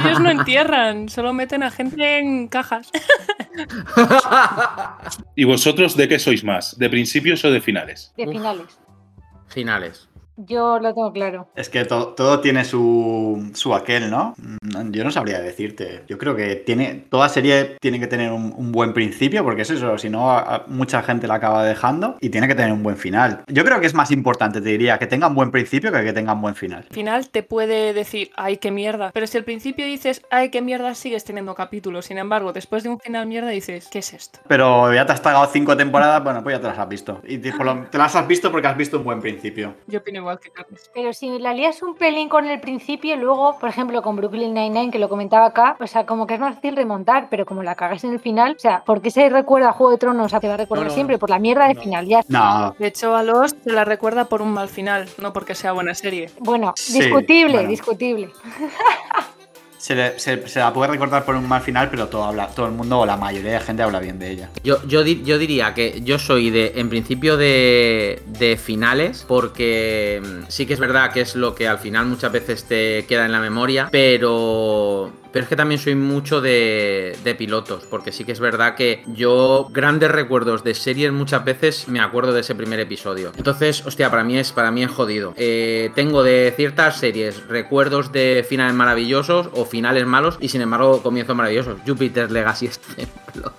Ellos 0.05 0.21
no 0.21 0.31
entierran, 0.31 1.09
solo 1.09 1.33
meten 1.33 1.63
a 1.63 1.71
gente 1.71 2.19
en 2.19 2.49
cajas. 2.49 2.91
¿Y 5.37 5.45
vosotros 5.45 5.97
de 5.97 6.09
qué 6.09 6.19
sois 6.19 6.45
más? 6.45 6.79
¿De 6.79 6.91
principios 6.91 7.45
o 7.45 7.51
de 7.51 7.61
finales? 7.61 8.13
De 8.17 8.27
finales. 8.27 8.79
Finales. 9.49 10.09
Yo 10.37 10.79
lo 10.79 10.95
tengo 10.95 11.13
claro. 11.13 11.49
Es 11.55 11.69
que 11.69 11.85
to- 11.85 12.09
todo 12.15 12.41
tiene 12.41 12.65
su, 12.65 13.51
su 13.55 13.75
aquel, 13.75 14.11
¿no? 14.11 14.35
Mm, 14.39 14.91
Yo 14.93 15.05
no 15.05 15.11
sabría 15.11 15.41
decirte. 15.41 16.03
Yo 16.09 16.19
creo 16.19 16.35
que 16.35 16.57
tiene 16.57 17.05
toda 17.11 17.29
serie 17.29 17.77
tiene 17.81 18.01
que 18.01 18.07
tener 18.07 18.33
un, 18.33 18.53
un 18.57 18.73
buen 18.73 18.93
principio, 18.93 19.45
porque 19.45 19.63
es 19.63 19.71
eso, 19.71 19.99
si 19.99 20.09
no, 20.09 20.43
mucha 20.69 21.03
gente 21.03 21.27
la 21.29 21.35
acaba 21.35 21.65
dejando 21.65 22.17
y 22.21 22.31
tiene 22.31 22.49
que 22.49 22.55
tener 22.55 22.73
un 22.73 22.83
buen 22.83 22.97
final. 22.97 23.43
Yo 23.49 23.65
creo 23.65 23.81
que 23.81 23.87
es 23.87 23.95
más 23.95 24.11
importante, 24.11 24.61
te 24.61 24.69
diría, 24.71 24.99
que 24.99 25.07
tenga 25.07 25.27
un 25.29 25.35
buen 25.35 25.51
principio 25.51 25.93
que 25.93 26.03
que 26.03 26.13
tenga 26.13 26.33
un 26.33 26.41
buen 26.41 26.55
final. 26.55 26.85
Al 26.89 26.95
final 26.95 27.29
te 27.29 27.43
puede 27.43 27.93
decir, 27.93 28.31
ay, 28.37 28.57
qué 28.57 28.71
mierda. 28.71 29.11
Pero 29.13 29.27
si 29.27 29.39
al 29.39 29.45
principio 29.45 29.87
dices, 29.87 30.23
ay, 30.31 30.49
qué 30.51 30.63
mierda, 30.63 30.95
sigues 30.95 31.25
teniendo 31.25 31.55
capítulos. 31.55 32.07
Sin 32.07 32.19
embargo, 32.19 32.53
después 32.53 32.83
de 32.83 32.89
un 32.89 32.99
final 32.99 33.27
mierda 33.27 33.51
dices, 33.51 33.89
¿qué 33.91 33.99
es 34.01 34.13
esto? 34.13 34.41
Pero 34.49 34.93
ya 34.93 35.07
te 35.07 35.13
has 35.13 35.23
tragado 35.23 35.47
cinco 35.53 35.77
temporadas, 35.77 36.25
bueno, 36.25 36.43
pues 36.43 36.57
ya 36.57 36.61
te 36.61 36.67
las 36.69 36.79
has 36.79 36.89
visto. 36.89 37.21
Y 37.27 37.39
te, 37.39 37.53
lo- 37.53 37.85
te 37.91 37.99
las 37.99 38.17
has 38.17 38.27
visto 38.27 38.51
porque 38.51 38.67
has 38.67 38.77
visto 38.77 38.99
un 38.99 39.05
buen 39.05 39.21
principio. 39.21 39.75
Yo 39.87 40.01
opino 40.01 40.22
igual 40.23 40.41
que 40.41 40.51
Carlos. 40.51 40.91
Pero 40.95 41.13
si 41.13 41.39
la 41.39 41.53
lías 41.55 41.83
un 41.83 41.95
pelín 41.95 42.29
con 42.29 42.47
el 42.47 42.61
principio, 42.61 43.17
luego, 43.17 43.59
por 43.59 43.69
ejemplo, 43.69 44.01
con 44.03 44.17
Brooklyn 44.17 44.55
Nine-Nine, 44.55 44.91
que 44.91 44.99
lo 44.99 45.09
comentaba 45.09 45.47
acá, 45.47 45.77
o 45.81 45.87
sea, 45.87 46.07
como 46.07 46.27
que 46.27 46.35
es 46.35 46.41
más 46.41 46.55
fácil 46.55 46.75
remontar, 46.77 47.29
pero 47.31 47.45
como 47.45 47.63
la 47.63 47.75
cagas 47.75 48.03
en 48.05 48.13
el 48.15 48.21
final, 48.21 48.55
o 48.57 48.59
sea, 48.59 48.83
¿por 48.85 49.03
qué 49.03 49.11
se 49.11 49.29
recuerda 49.29 49.69
a 49.69 49.73
Juego 49.73 49.93
de 49.93 49.99
Tronos? 49.99 50.27
O 50.27 50.29
sea, 50.29 50.41
te 50.41 50.49
va 50.49 50.55
a 50.55 50.57
recordar 50.59 50.85
No, 50.85 50.89
no, 50.91 50.95
siempre 50.95 51.17
no. 51.17 51.21
por 51.21 51.31
la 51.31 51.39
mierda 51.39 51.67
de 51.69 51.75
No. 51.75 51.81
final, 51.83 52.07
ya. 52.07 52.21
No, 52.29 52.75
De 52.79 52.87
hecho, 52.87 53.15
a 53.15 53.23
Lost 53.23 53.57
se 53.65 53.73
la 53.73 53.85
recuerda 53.85 54.25
por 54.27 54.41
un 54.43 54.53
mal 54.53 54.69
final, 54.69 55.09
no 55.19 55.33
porque 55.33 55.55
sea 55.55 55.73
buena 55.73 55.95
serie. 55.95 56.31
Bueno, 56.39 56.73
Sí, 56.77 57.01
discutible, 57.01 57.55
bueno. 57.55 57.69
discutible. 57.69 58.31
se, 59.83 59.97
le- 59.97 60.19
se- 60.19 60.61
la 60.61 60.73
puede 60.73 60.93
recordar 60.93 61.25
por 61.25 61.35
un 61.35 61.49
mal 61.49 61.61
final, 61.61 61.91
pero 61.91 62.07
todo, 62.07 62.23
habla, 62.23 62.47
todo 62.47 62.67
el 62.67 62.73
mundo 62.73 63.01
o 63.01 63.07
la 63.07 63.17
mayoría 63.17 63.55
de 63.55 63.61
gente 63.61 63.83
habla 63.83 63.99
bien 63.99 64.17
de 64.21 64.31
ella. 64.31 64.49
Yo, 64.63 64.79
yo, 64.87 65.03
yo 65.05 65.39
diría 65.39 65.75
que 65.75 66.01
yo 66.05 66.21
soy 66.21 66.51
de, 66.51 66.75
en 66.77 66.89
principio, 66.89 67.37
de, 67.37 68.23
de 68.27 68.57
finales, 68.57 69.25
porque 69.27 70.23
mm, 70.25 70.45
sí 70.49 70.67
que 70.67 70.75
es 70.75 70.79
verdad 70.79 71.13
que 71.13 71.23
es 71.23 71.35
lo 71.35 71.55
que 71.57 71.67
al 71.67 71.79
final 71.79 72.07
muchas 72.07 72.31
veces 72.31 72.63
te 72.65 73.05
queda 73.07 73.27
en 73.27 73.33
la 73.33 73.41
memoria, 73.41 73.89
pero, 73.91 75.13
pero 75.33 75.45
es 75.45 75.49
que 75.49 75.57
también 75.57 75.81
soy 75.81 75.95
mucho 75.95 76.41
de, 76.41 77.17
pilotos, 77.39 77.85
porque 77.85 78.13
sí 78.13 78.25
que 78.25 78.33
es 78.33 78.41
verdad 78.41 78.75
que 78.75 79.03
yo 79.07 79.69
grandes 79.73 80.11
recuerdos 80.11 80.63
de 80.63 80.75
series 80.75 81.13
muchas 81.13 81.45
veces 81.45 81.89
me 81.89 82.01
acuerdo 82.01 82.33
de 82.33 82.41
ese 82.41 82.55
primer 82.55 82.79
episodio. 82.81 83.33
Entonces, 83.37 83.85
hostia, 83.87 84.11
para 84.11 84.23
mí 84.23 84.39
es, 84.39 84.53
para 84.53 84.71
mí 84.71 84.83
es 84.83 84.91
jodido. 84.91 85.33
Eh, 85.37 85.91
tengo 85.95 86.23
de 86.23 86.53
ciertas 86.55 86.99
series 86.99 87.47
recuerdos 87.49 88.13
de 88.13 88.45
finales 88.49 88.75
maravillosos 88.75 89.49
o 89.55 89.65
finales 89.65 90.07
malos 90.07 90.37
y 90.41 90.49
sin 90.49 90.61
embargo 90.61 91.03
comienzos 91.03 91.35
maravillosos. 91.35 91.79
Jupiter's 91.87 92.31
Legacy, 92.31 92.67
este 92.67 93.03
ejemplo. 93.03 93.53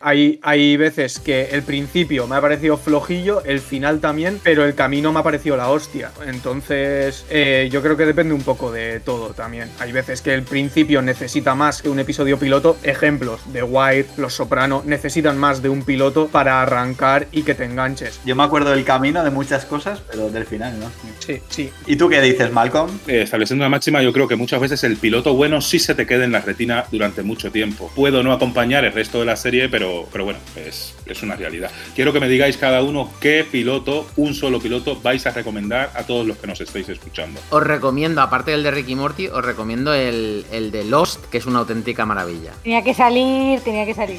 Hay, 0.00 0.40
hay 0.42 0.76
veces 0.76 1.18
que 1.18 1.50
el 1.52 1.62
principio 1.62 2.26
me 2.26 2.36
ha 2.36 2.40
parecido 2.40 2.76
flojillo, 2.76 3.42
el 3.44 3.60
final 3.60 4.00
también, 4.00 4.40
pero 4.42 4.64
el 4.64 4.74
camino 4.74 5.12
me 5.12 5.20
ha 5.20 5.22
parecido 5.22 5.56
la 5.56 5.70
hostia. 5.70 6.10
Entonces, 6.26 7.24
eh, 7.30 7.68
yo 7.70 7.82
creo 7.82 7.96
que 7.96 8.04
depende 8.04 8.34
un 8.34 8.42
poco 8.42 8.72
de 8.72 9.00
todo 9.00 9.32
también. 9.32 9.70
Hay 9.78 9.92
veces 9.92 10.20
que 10.20 10.34
el 10.34 10.42
principio 10.42 10.61
necesita 11.02 11.54
más 11.54 11.82
que 11.82 11.88
un 11.88 11.98
episodio 11.98 12.38
piloto. 12.38 12.76
Ejemplos, 12.82 13.40
The 13.52 13.62
Wire, 13.62 14.06
Los 14.16 14.34
Soprano, 14.34 14.82
necesitan 14.86 15.38
más 15.38 15.62
de 15.62 15.68
un 15.68 15.82
piloto 15.82 16.28
para 16.28 16.62
arrancar 16.62 17.28
y 17.32 17.42
que 17.42 17.54
te 17.54 17.64
enganches. 17.64 18.20
Yo 18.24 18.36
me 18.36 18.42
acuerdo 18.42 18.70
del 18.70 18.84
camino 18.84 19.24
de 19.24 19.30
muchas 19.30 19.64
cosas, 19.64 20.02
pero 20.10 20.30
del 20.30 20.44
final 20.46 20.78
no. 20.78 20.90
Sí, 21.18 21.40
sí. 21.48 21.70
¿Y 21.86 21.96
tú 21.96 22.08
qué 22.08 22.20
dices, 22.20 22.52
Malcolm? 22.52 22.90
Eh, 23.06 23.22
estableciendo 23.22 23.62
una 23.62 23.68
máxima, 23.68 24.02
yo 24.02 24.12
creo 24.12 24.28
que 24.28 24.36
muchas 24.36 24.60
veces 24.60 24.84
el 24.84 24.96
piloto 24.96 25.34
bueno 25.34 25.60
sí 25.60 25.78
se 25.78 25.94
te 25.94 26.06
queda 26.06 26.24
en 26.24 26.32
la 26.32 26.40
retina 26.40 26.84
durante 26.90 27.22
mucho 27.22 27.50
tiempo. 27.50 27.90
Puedo 27.94 28.22
no 28.22 28.32
acompañar 28.32 28.84
el 28.84 28.92
resto 28.92 29.20
de 29.20 29.26
la 29.26 29.36
serie, 29.36 29.68
pero, 29.68 30.06
pero 30.12 30.24
bueno, 30.24 30.40
es, 30.56 30.94
es 31.06 31.22
una 31.22 31.36
realidad. 31.36 31.70
Quiero 31.94 32.12
que 32.12 32.20
me 32.20 32.28
digáis 32.28 32.56
cada 32.56 32.82
uno 32.82 33.12
qué 33.20 33.46
piloto, 33.50 34.06
un 34.16 34.34
solo 34.34 34.60
piloto, 34.60 35.00
vais 35.00 35.26
a 35.26 35.30
recomendar 35.30 35.90
a 35.94 36.04
todos 36.04 36.26
los 36.26 36.36
que 36.38 36.46
nos 36.46 36.60
estáis 36.60 36.88
escuchando. 36.88 37.40
Os 37.50 37.62
recomiendo, 37.62 38.20
aparte 38.20 38.52
del 38.52 38.62
de 38.62 38.70
Ricky 38.70 38.94
Morty, 38.94 39.28
os 39.28 39.44
recomiendo 39.44 39.94
el, 39.94 40.44
el 40.52 40.70
de 40.70 40.84
Lost, 40.84 41.24
que 41.30 41.38
es 41.38 41.46
una 41.46 41.60
auténtica 41.60 42.06
maravilla. 42.06 42.52
Tenía 42.62 42.82
que 42.84 42.94
salir, 42.94 43.60
tenía 43.60 43.84
que 43.86 43.94
salir. 43.94 44.18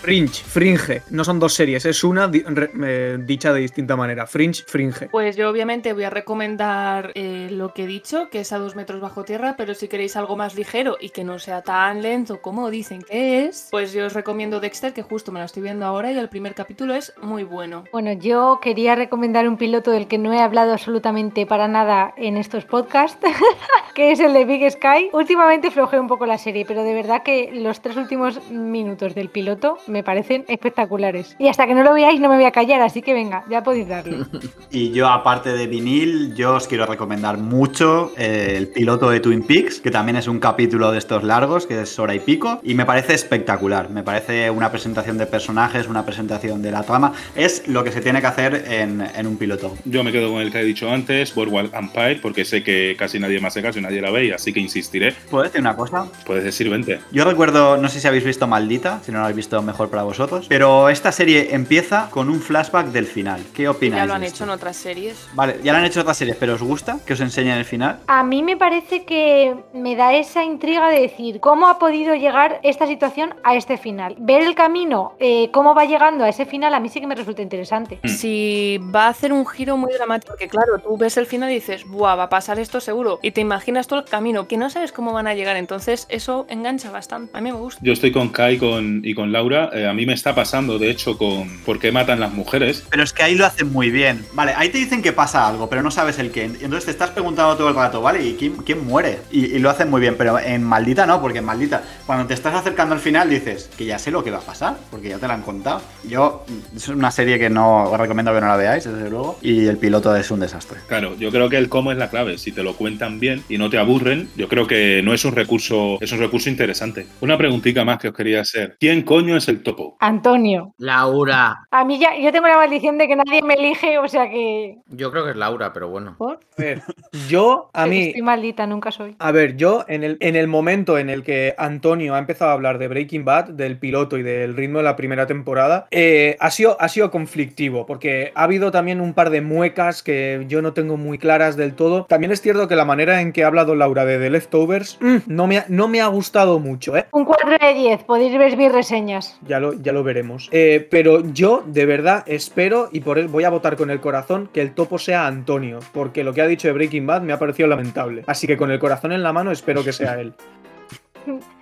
Fringe, 0.00 0.42
Fringe. 0.42 1.02
No 1.10 1.24
son 1.24 1.38
dos 1.38 1.54
series, 1.54 1.84
es 1.84 2.02
una 2.02 2.26
di- 2.28 2.42
re- 2.46 2.70
eh, 2.82 3.18
dicha 3.20 3.52
de 3.52 3.60
distinta 3.60 3.94
manera. 3.96 4.26
Fringe, 4.26 4.64
Fringe. 4.66 5.08
Pues 5.08 5.36
yo 5.36 5.48
obviamente 5.50 5.92
voy 5.92 6.04
a 6.04 6.10
recomendar 6.10 7.12
eh, 7.14 7.48
lo 7.50 7.72
que 7.74 7.84
he 7.84 7.86
dicho, 7.86 8.28
que 8.30 8.40
es 8.40 8.52
a 8.52 8.58
dos 8.58 8.76
metros 8.76 9.00
bajo 9.00 9.24
tierra, 9.24 9.54
pero 9.56 9.74
si 9.74 9.88
queréis 9.88 10.16
algo 10.16 10.36
más 10.36 10.54
ligero 10.54 10.96
y 11.00 11.10
que 11.10 11.24
no 11.24 11.38
sea 11.38 11.62
tan 11.62 12.02
lento 12.02 12.40
como 12.40 12.70
dicen 12.70 13.02
que 13.02 13.44
es, 13.46 13.68
pues 13.70 13.92
yo 13.92 14.06
os 14.06 14.12
recomiendo 14.14 14.60
Dexter, 14.60 14.92
que 14.92 15.02
justo 15.02 15.32
me 15.32 15.38
la 15.38 15.44
estoy 15.46 15.62
viendo 15.62 15.84
ahora 15.86 16.10
y 16.12 16.18
el 16.18 16.28
primer 16.28 16.54
capítulo 16.54 16.94
es 16.94 17.12
muy 17.22 17.44
bueno. 17.44 17.84
Bueno, 17.92 18.12
yo 18.12 18.58
quería 18.62 18.94
recomendar 18.94 19.46
un 19.48 19.56
piloto 19.56 19.90
del 19.90 20.08
que 20.08 20.18
no 20.18 20.32
he 20.32 20.40
hablado 20.40 20.72
absolutamente 20.72 21.46
para 21.46 21.68
nada 21.68 22.14
en 22.16 22.36
estos 22.36 22.64
podcasts, 22.64 23.18
que 23.94 24.12
es 24.12 24.20
el 24.20 24.32
de 24.32 24.44
Big 24.44 24.70
Sky. 24.70 25.10
Últimamente 25.12 25.70
flojeo 25.74 26.00
un 26.00 26.08
poco 26.08 26.24
la 26.26 26.38
serie, 26.38 26.64
pero 26.66 26.82
de 26.82 26.94
verdad 26.94 27.22
que 27.22 27.50
los 27.52 27.80
tres 27.80 27.96
últimos 27.96 28.40
minutos 28.50 29.14
del 29.14 29.28
piloto 29.28 29.78
me 29.86 30.02
parecen 30.02 30.44
espectaculares. 30.48 31.36
Y 31.38 31.48
hasta 31.48 31.66
que 31.66 31.74
no 31.74 31.82
lo 31.82 31.92
veáis 31.92 32.20
no 32.20 32.28
me 32.28 32.36
voy 32.36 32.44
a 32.44 32.52
callar, 32.52 32.80
así 32.80 33.02
que 33.02 33.12
venga, 33.12 33.44
ya 33.50 33.62
podéis 33.62 33.88
darle. 33.88 34.24
Y 34.70 34.90
yo, 34.90 35.08
aparte 35.08 35.52
de 35.52 35.68
vinil, 35.68 36.34
yo 36.34 36.54
os 36.54 36.66
quiero 36.66 36.84
recomendar 36.86 37.38
mucho 37.38 38.12
eh, 38.16 38.54
el 38.56 38.66
piloto 38.68 39.08
de 39.08 39.20
Twin 39.20 39.42
Peaks, 39.42 39.80
que 39.80 39.90
también 39.90 40.16
es 40.16 40.26
un 40.26 40.40
capítulo 40.40 40.90
de 40.90 40.98
estos 40.98 41.22
largos, 41.22 41.66
que 41.66 41.82
es 41.82 41.98
hora 41.98 42.14
y 42.14 42.18
pico, 42.18 42.60
y 42.62 42.74
me 42.74 42.84
parece 42.84 43.14
espectacular. 43.14 43.90
Me 43.90 44.02
parece 44.02 44.50
una 44.50 44.70
presentación 44.70 45.16
de 45.16 45.26
personajes, 45.26 45.86
una 45.86 46.04
presentación 46.04 46.60
de 46.60 46.72
la 46.72 46.82
trama. 46.82 47.12
Es 47.36 47.68
lo 47.68 47.84
que 47.84 47.92
se 47.92 48.00
tiene 48.00 48.20
que 48.20 48.26
hacer 48.26 48.64
en, 48.68 49.00
en 49.00 49.26
un 49.26 49.36
piloto. 49.36 49.74
Yo 49.84 50.02
me 50.02 50.10
quedo 50.10 50.32
con 50.32 50.40
el 50.40 50.50
que 50.50 50.60
he 50.60 50.64
dicho 50.64 50.90
antes, 50.90 51.34
Boardwalk 51.34 51.72
Empire, 51.72 52.18
porque 52.20 52.44
sé 52.44 52.62
que 52.64 52.96
casi 52.98 53.20
nadie 53.20 53.40
más 53.40 53.54
hace 53.54 53.62
caso 53.62 53.78
y 53.78 53.82
nadie 53.82 54.00
la 54.00 54.10
ve, 54.10 54.34
así 54.34 54.52
que 54.52 54.58
insistiré. 54.58 55.14
¿Puedo 55.30 55.44
decir 55.44 55.62
una 55.64 55.76
cosa? 55.76 56.06
Puedes 56.26 56.44
decir 56.44 56.68
20. 56.68 57.00
Yo 57.10 57.24
recuerdo, 57.24 57.78
no 57.78 57.88
sé 57.88 57.98
si 57.98 58.06
habéis 58.06 58.24
visto 58.24 58.46
Maldita, 58.46 59.00
si 59.02 59.10
no 59.10 59.18
lo 59.18 59.24
habéis 59.24 59.36
visto 59.36 59.62
mejor 59.62 59.88
para 59.88 60.02
vosotros, 60.02 60.44
pero 60.48 60.90
esta 60.90 61.10
serie 61.10 61.54
empieza 61.54 62.10
con 62.10 62.28
un 62.28 62.40
flashback 62.40 62.88
del 62.88 63.06
final. 63.06 63.42
¿Qué 63.54 63.66
opináis? 63.66 64.02
ya 64.02 64.06
lo 64.06 64.14
han 64.14 64.20
de 64.20 64.26
hecho 64.26 64.34
esto? 64.34 64.44
en 64.44 64.50
otras 64.50 64.76
series. 64.76 65.26
Vale, 65.32 65.60
ya 65.62 65.72
lo 65.72 65.78
han 65.78 65.86
hecho 65.86 66.02
otras 66.02 66.18
series, 66.18 66.36
pero 66.36 66.54
¿os 66.54 66.62
gusta 66.62 66.98
que 67.06 67.14
os 67.14 67.20
enseñen 67.20 67.56
el 67.56 67.64
final? 67.64 68.00
A 68.06 68.22
mí 68.22 68.42
me 68.42 68.58
parece 68.58 69.06
que 69.06 69.56
me 69.72 69.96
da 69.96 70.12
esa 70.12 70.44
intriga 70.44 70.90
de 70.90 71.00
decir 71.00 71.40
cómo 71.40 71.66
ha 71.68 71.78
podido 71.78 72.14
llegar 72.14 72.60
esta 72.62 72.86
situación 72.86 73.34
a 73.42 73.56
este 73.56 73.78
final. 73.78 74.16
Ver 74.18 74.42
el 74.42 74.54
camino, 74.54 75.14
eh, 75.18 75.50
cómo 75.50 75.74
va 75.74 75.86
llegando 75.86 76.24
a 76.24 76.28
ese 76.28 76.44
final, 76.44 76.74
a 76.74 76.80
mí 76.80 76.90
sí 76.90 77.00
que 77.00 77.06
me 77.06 77.14
resulta 77.14 77.40
interesante. 77.40 78.00
Mm. 78.02 78.08
Si 78.08 78.78
va 78.94 79.06
a 79.06 79.08
hacer 79.08 79.32
un 79.32 79.46
giro 79.46 79.78
muy 79.78 79.94
dramático, 79.94 80.32
porque 80.32 80.48
claro, 80.48 80.78
tú 80.78 80.98
ves 80.98 81.16
el 81.16 81.24
final 81.24 81.50
y 81.50 81.54
dices, 81.54 81.88
¡buah, 81.88 82.16
va 82.16 82.24
a 82.24 82.28
pasar 82.28 82.58
esto 82.58 82.80
seguro! 82.80 83.18
Y 83.22 83.30
te 83.30 83.40
imaginas 83.40 83.86
todo 83.86 84.00
el 84.00 84.04
camino, 84.04 84.46
que 84.46 84.58
no 84.58 84.68
sabes 84.68 84.92
cómo 84.92 85.14
van 85.14 85.26
a 85.26 85.34
llegar 85.34 85.53
Entonces, 85.58 86.06
eso 86.08 86.46
engancha 86.48 86.90
bastante. 86.90 87.36
A 87.36 87.40
mí 87.40 87.50
me 87.50 87.58
gusta. 87.58 87.80
Yo 87.82 87.92
estoy 87.92 88.12
con 88.12 88.28
Kai 88.30 88.58
con, 88.58 89.00
y 89.04 89.14
con 89.14 89.32
Laura. 89.32 89.70
Eh, 89.72 89.86
a 89.86 89.94
mí 89.94 90.06
me 90.06 90.12
está 90.12 90.34
pasando, 90.34 90.78
de 90.78 90.90
hecho, 90.90 91.16
con 91.18 91.48
por 91.64 91.78
qué 91.78 91.92
matan 91.92 92.20
las 92.20 92.32
mujeres. 92.32 92.84
Pero 92.90 93.02
es 93.02 93.12
que 93.12 93.22
ahí 93.22 93.34
lo 93.34 93.46
hacen 93.46 93.72
muy 93.72 93.90
bien. 93.90 94.24
Vale, 94.32 94.52
ahí 94.56 94.68
te 94.68 94.78
dicen 94.78 95.02
que 95.02 95.12
pasa 95.12 95.46
algo, 95.46 95.68
pero 95.68 95.82
no 95.82 95.90
sabes 95.90 96.18
el 96.18 96.30
qué. 96.30 96.44
Y 96.44 96.64
Entonces 96.64 96.86
te 96.86 96.90
estás 96.90 97.10
preguntando 97.10 97.56
todo 97.56 97.68
el 97.68 97.74
rato, 97.74 98.00
¿vale? 98.00 98.24
¿Y 98.24 98.34
quién, 98.34 98.56
quién 98.56 98.84
muere? 98.84 99.20
Y, 99.30 99.46
y 99.46 99.58
lo 99.58 99.70
hacen 99.70 99.90
muy 99.90 100.00
bien, 100.00 100.16
pero 100.16 100.38
en 100.38 100.62
Maldita 100.62 101.06
no, 101.06 101.20
porque 101.20 101.38
en 101.38 101.44
Maldita, 101.44 101.82
cuando 102.06 102.26
te 102.26 102.34
estás 102.34 102.54
acercando 102.54 102.94
al 102.94 103.00
final, 103.00 103.30
dices 103.30 103.70
que 103.76 103.84
ya 103.84 103.98
sé 103.98 104.10
lo 104.10 104.24
que 104.24 104.30
va 104.30 104.38
a 104.38 104.42
pasar, 104.42 104.76
porque 104.90 105.08
ya 105.08 105.18
te 105.18 105.26
lo 105.26 105.32
han 105.32 105.42
contado. 105.42 105.80
Yo, 106.04 106.44
es 106.74 106.88
una 106.88 107.10
serie 107.10 107.38
que 107.38 107.50
no 107.50 107.90
os 107.90 107.98
recomiendo 107.98 108.32
que 108.34 108.40
no 108.40 108.48
la 108.48 108.56
veáis, 108.56 108.84
desde 108.84 109.10
luego. 109.10 109.38
Y 109.42 109.66
el 109.66 109.78
piloto 109.78 110.14
es 110.16 110.30
un 110.30 110.40
desastre. 110.40 110.78
Claro, 110.88 111.16
yo 111.18 111.30
creo 111.30 111.48
que 111.48 111.56
el 111.56 111.68
cómo 111.68 111.92
es 111.92 111.98
la 111.98 112.10
clave. 112.10 112.38
Si 112.38 112.52
te 112.52 112.62
lo 112.62 112.74
cuentan 112.74 113.20
bien 113.20 113.42
y 113.48 113.58
no 113.58 113.70
te 113.70 113.78
aburren, 113.78 114.28
yo 114.36 114.48
creo 114.48 114.66
que 114.66 115.02
no 115.02 115.14
es 115.14 115.24
un 115.24 115.32
recurso, 115.34 115.98
es 116.00 116.12
un 116.12 116.18
recurso 116.18 116.48
interesante. 116.48 117.06
Una 117.20 117.36
preguntita 117.36 117.84
más 117.84 117.98
que 117.98 118.08
os 118.08 118.14
quería 118.14 118.40
hacer. 118.40 118.76
¿Quién 118.78 119.02
coño 119.02 119.36
es 119.36 119.48
el 119.48 119.62
topo? 119.62 119.96
Antonio. 120.00 120.74
Laura. 120.78 121.66
A 121.70 121.84
mí 121.84 121.98
ya, 121.98 122.16
yo 122.18 122.32
tengo 122.32 122.46
la 122.46 122.56
maldición 122.56 122.98
de 122.98 123.08
que 123.08 123.16
nadie 123.16 123.42
me 123.42 123.54
elige, 123.54 123.98
o 123.98 124.08
sea 124.08 124.28
que. 124.28 124.78
Yo 124.88 125.10
creo 125.10 125.24
que 125.24 125.30
es 125.30 125.36
Laura, 125.36 125.72
pero 125.72 125.88
bueno. 125.88 126.14
¿Por? 126.18 126.36
A 126.36 126.62
ver, 126.62 126.82
yo, 127.28 127.70
a 127.72 127.86
mí, 127.86 128.08
Estoy 128.08 128.22
maldita, 128.22 128.66
nunca 128.66 128.90
soy. 128.90 129.16
A 129.18 129.32
ver, 129.32 129.56
yo 129.56 129.84
en 129.88 130.04
el, 130.04 130.16
en 130.20 130.36
el 130.36 130.46
momento 130.46 130.98
en 130.98 131.10
el 131.10 131.22
que 131.22 131.54
Antonio 131.58 132.14
ha 132.14 132.18
empezado 132.18 132.50
a 132.50 132.54
hablar 132.54 132.78
de 132.78 132.88
Breaking 132.88 133.24
Bad, 133.24 133.50
del 133.50 133.78
piloto 133.78 134.18
y 134.18 134.22
del 134.22 134.56
ritmo 134.56 134.78
de 134.78 134.84
la 134.84 134.96
primera 134.96 135.26
temporada, 135.26 135.86
eh, 135.90 136.36
ha, 136.40 136.50
sido, 136.50 136.80
ha 136.80 136.88
sido 136.88 137.10
conflictivo, 137.10 137.86
porque 137.86 138.32
ha 138.34 138.44
habido 138.44 138.70
también 138.70 139.00
un 139.00 139.14
par 139.14 139.30
de 139.30 139.40
muecas 139.40 140.02
que 140.02 140.44
yo 140.48 140.62
no 140.62 140.72
tengo 140.72 140.96
muy 140.96 141.18
claras 141.18 141.56
del 141.56 141.74
todo. 141.74 142.04
También 142.04 142.32
es 142.32 142.40
cierto 142.40 142.68
que 142.68 142.76
la 142.76 142.84
manera 142.84 143.20
en 143.20 143.32
que 143.32 143.44
ha 143.44 143.46
hablado 143.46 143.74
Laura 143.74 144.04
de 144.04 144.18
The 144.18 144.30
Leftovers 144.30 144.98
mm, 145.00 145.16
no, 145.26 145.46
me 145.46 145.58
ha, 145.58 145.66
no 145.68 145.88
me 145.88 146.00
ha 146.00 146.06
gustado 146.06 146.58
mucho, 146.58 146.96
¿eh? 146.96 147.06
Un 147.12 147.24
4 147.24 147.56
de 147.60 147.74
10, 147.74 148.04
podéis 148.04 148.36
ver 148.38 148.56
mis 148.56 148.72
reseñas. 148.72 149.38
Ya 149.46 149.60
lo, 149.60 149.74
ya 149.74 149.92
lo 149.92 150.02
veremos. 150.02 150.48
Eh, 150.52 150.86
pero 150.90 151.20
yo, 151.32 151.62
de 151.66 151.86
verdad, 151.86 152.24
espero 152.26 152.88
y 152.92 153.00
por 153.00 153.18
él 153.18 153.28
voy 153.28 153.44
a 153.44 153.50
votar 153.50 153.76
con 153.76 153.90
el 153.90 154.00
corazón 154.00 154.48
que 154.52 154.60
el 154.60 154.72
topo 154.72 154.98
sea 154.98 155.26
Antonio, 155.26 155.80
porque 155.92 156.24
lo 156.24 156.32
que 156.32 156.42
ha 156.42 156.46
dicho 156.46 156.68
de 156.68 156.74
Breaking 156.74 157.06
Bad 157.06 157.22
me 157.22 157.32
ha 157.32 157.38
parecido 157.38 157.68
lamentable. 157.68 158.24
Así 158.26 158.46
que 158.46 158.56
con 158.56 158.70
el 158.70 158.78
corazón 158.78 159.12
en 159.12 159.22
la 159.22 159.32
mano 159.32 159.50
espero 159.50 159.84
que 159.84 159.92
sea 159.92 160.20
él. 160.20 160.34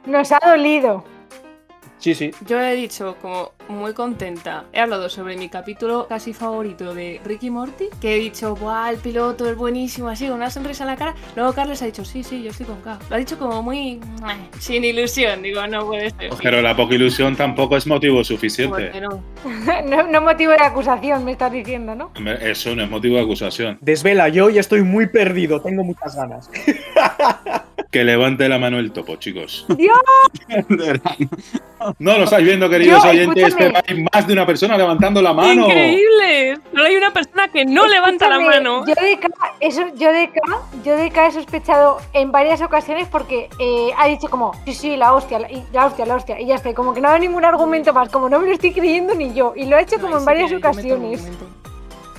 Nos 0.06 0.32
ha 0.32 0.40
dolido. 0.44 1.04
Sí, 2.02 2.16
sí. 2.16 2.32
Yo 2.48 2.60
he 2.60 2.74
dicho 2.74 3.16
como 3.22 3.52
muy 3.68 3.92
contenta. 3.92 4.64
He 4.72 4.80
hablado 4.80 5.08
sobre 5.08 5.36
mi 5.36 5.48
capítulo 5.48 6.08
casi 6.08 6.32
favorito 6.32 6.94
de 6.94 7.20
Ricky 7.24 7.48
Morty, 7.48 7.90
que 8.00 8.16
he 8.16 8.18
dicho, 8.18 8.56
¡buah, 8.56 8.90
el 8.90 8.96
piloto 8.96 9.48
es 9.48 9.56
buenísimo! 9.56 10.08
Así, 10.08 10.26
con 10.26 10.34
una 10.34 10.50
sonrisa 10.50 10.82
en 10.82 10.88
la 10.88 10.96
cara. 10.96 11.14
Luego 11.36 11.52
Carles 11.52 11.80
ha 11.80 11.86
dicho, 11.86 12.04
sí, 12.04 12.24
sí, 12.24 12.42
yo 12.42 12.50
estoy 12.50 12.66
con 12.66 12.80
K. 12.80 12.98
Lo 13.08 13.14
ha 13.14 13.18
dicho 13.20 13.38
como 13.38 13.62
muy... 13.62 14.00
Sin 14.58 14.82
ilusión. 14.84 15.42
Digo, 15.42 15.64
no 15.68 15.86
puede 15.86 16.10
ser. 16.10 16.32
Pero 16.42 16.60
la 16.60 16.74
poca 16.74 16.96
ilusión 16.96 17.36
tampoco 17.36 17.76
es 17.76 17.86
motivo 17.86 18.24
suficiente. 18.24 18.90
Bueno, 18.90 19.22
no, 19.84 20.02
no 20.08 20.20
motivo 20.22 20.50
de 20.50 20.64
acusación, 20.64 21.24
me 21.24 21.30
estás 21.30 21.52
diciendo, 21.52 21.94
¿no? 21.94 22.10
Eso 22.40 22.74
no 22.74 22.82
es 22.82 22.90
motivo 22.90 23.14
de 23.14 23.22
acusación. 23.22 23.78
Desvela, 23.80 24.28
yo 24.28 24.50
ya 24.50 24.60
estoy 24.60 24.82
muy 24.82 25.06
perdido, 25.06 25.60
tengo 25.60 25.84
muchas 25.84 26.16
ganas. 26.16 26.50
Que 27.90 28.04
levante 28.04 28.48
la 28.48 28.58
mano 28.58 28.78
el 28.78 28.90
topo, 28.92 29.16
chicos. 29.16 29.66
¡Dios! 29.76 29.98
No 31.98 32.16
lo 32.16 32.24
estáis 32.24 32.46
viendo, 32.46 32.70
queridos 32.70 33.02
Yo, 33.02 33.10
oyentes, 33.10 33.48
escúchame. 33.48 33.72
pero 33.72 33.84
hay 34.00 34.06
más 34.12 34.26
de 34.26 34.32
una 34.32 34.46
persona 34.46 34.78
levantando 34.78 35.20
la 35.20 35.32
mano. 35.32 35.66
¡Increíble! 35.66 36.58
Solo 36.70 36.84
hay 36.84 36.96
una 36.96 37.12
persona 37.12 37.48
que 37.48 37.64
no 37.64 37.86
levanta 37.86 38.28
la 38.28 38.38
mano. 38.40 38.86
Yo 38.86 38.94
de 38.94 39.18
K, 39.18 39.28
eso, 39.60 39.82
yo 39.96 40.12
de 40.12 40.30
K, 40.30 40.40
yo 40.84 40.96
de 40.96 41.10
K 41.10 41.26
he 41.26 41.32
sospechado 41.32 41.98
en 42.12 42.30
varias 42.32 42.62
ocasiones 42.62 43.08
porque 43.08 43.50
eh, 43.58 43.90
ha 43.98 44.06
dicho 44.06 44.28
como, 44.30 44.52
sí, 44.64 44.74
sí, 44.74 44.96
la 44.96 45.12
hostia, 45.12 45.40
la, 45.40 45.50
y- 45.50 45.64
la 45.72 45.86
hostia, 45.86 46.06
la 46.06 46.14
hostia, 46.14 46.40
y 46.40 46.46
ya 46.46 46.54
está, 46.54 46.70
y 46.70 46.74
como 46.74 46.94
que 46.94 47.00
no 47.00 47.08
ha 47.08 47.18
ningún 47.18 47.44
argumento 47.44 47.92
más, 47.92 48.08
como 48.10 48.28
no 48.28 48.38
me 48.38 48.46
lo 48.46 48.52
estoy 48.52 48.72
creyendo 48.72 49.14
ni 49.14 49.34
yo, 49.34 49.52
y 49.56 49.66
lo 49.66 49.76
ha 49.76 49.80
hecho 49.82 49.98
como 50.00 50.14
en 50.14 50.20
sí 50.20 50.26
varias 50.26 50.52
ocasiones. 50.52 51.28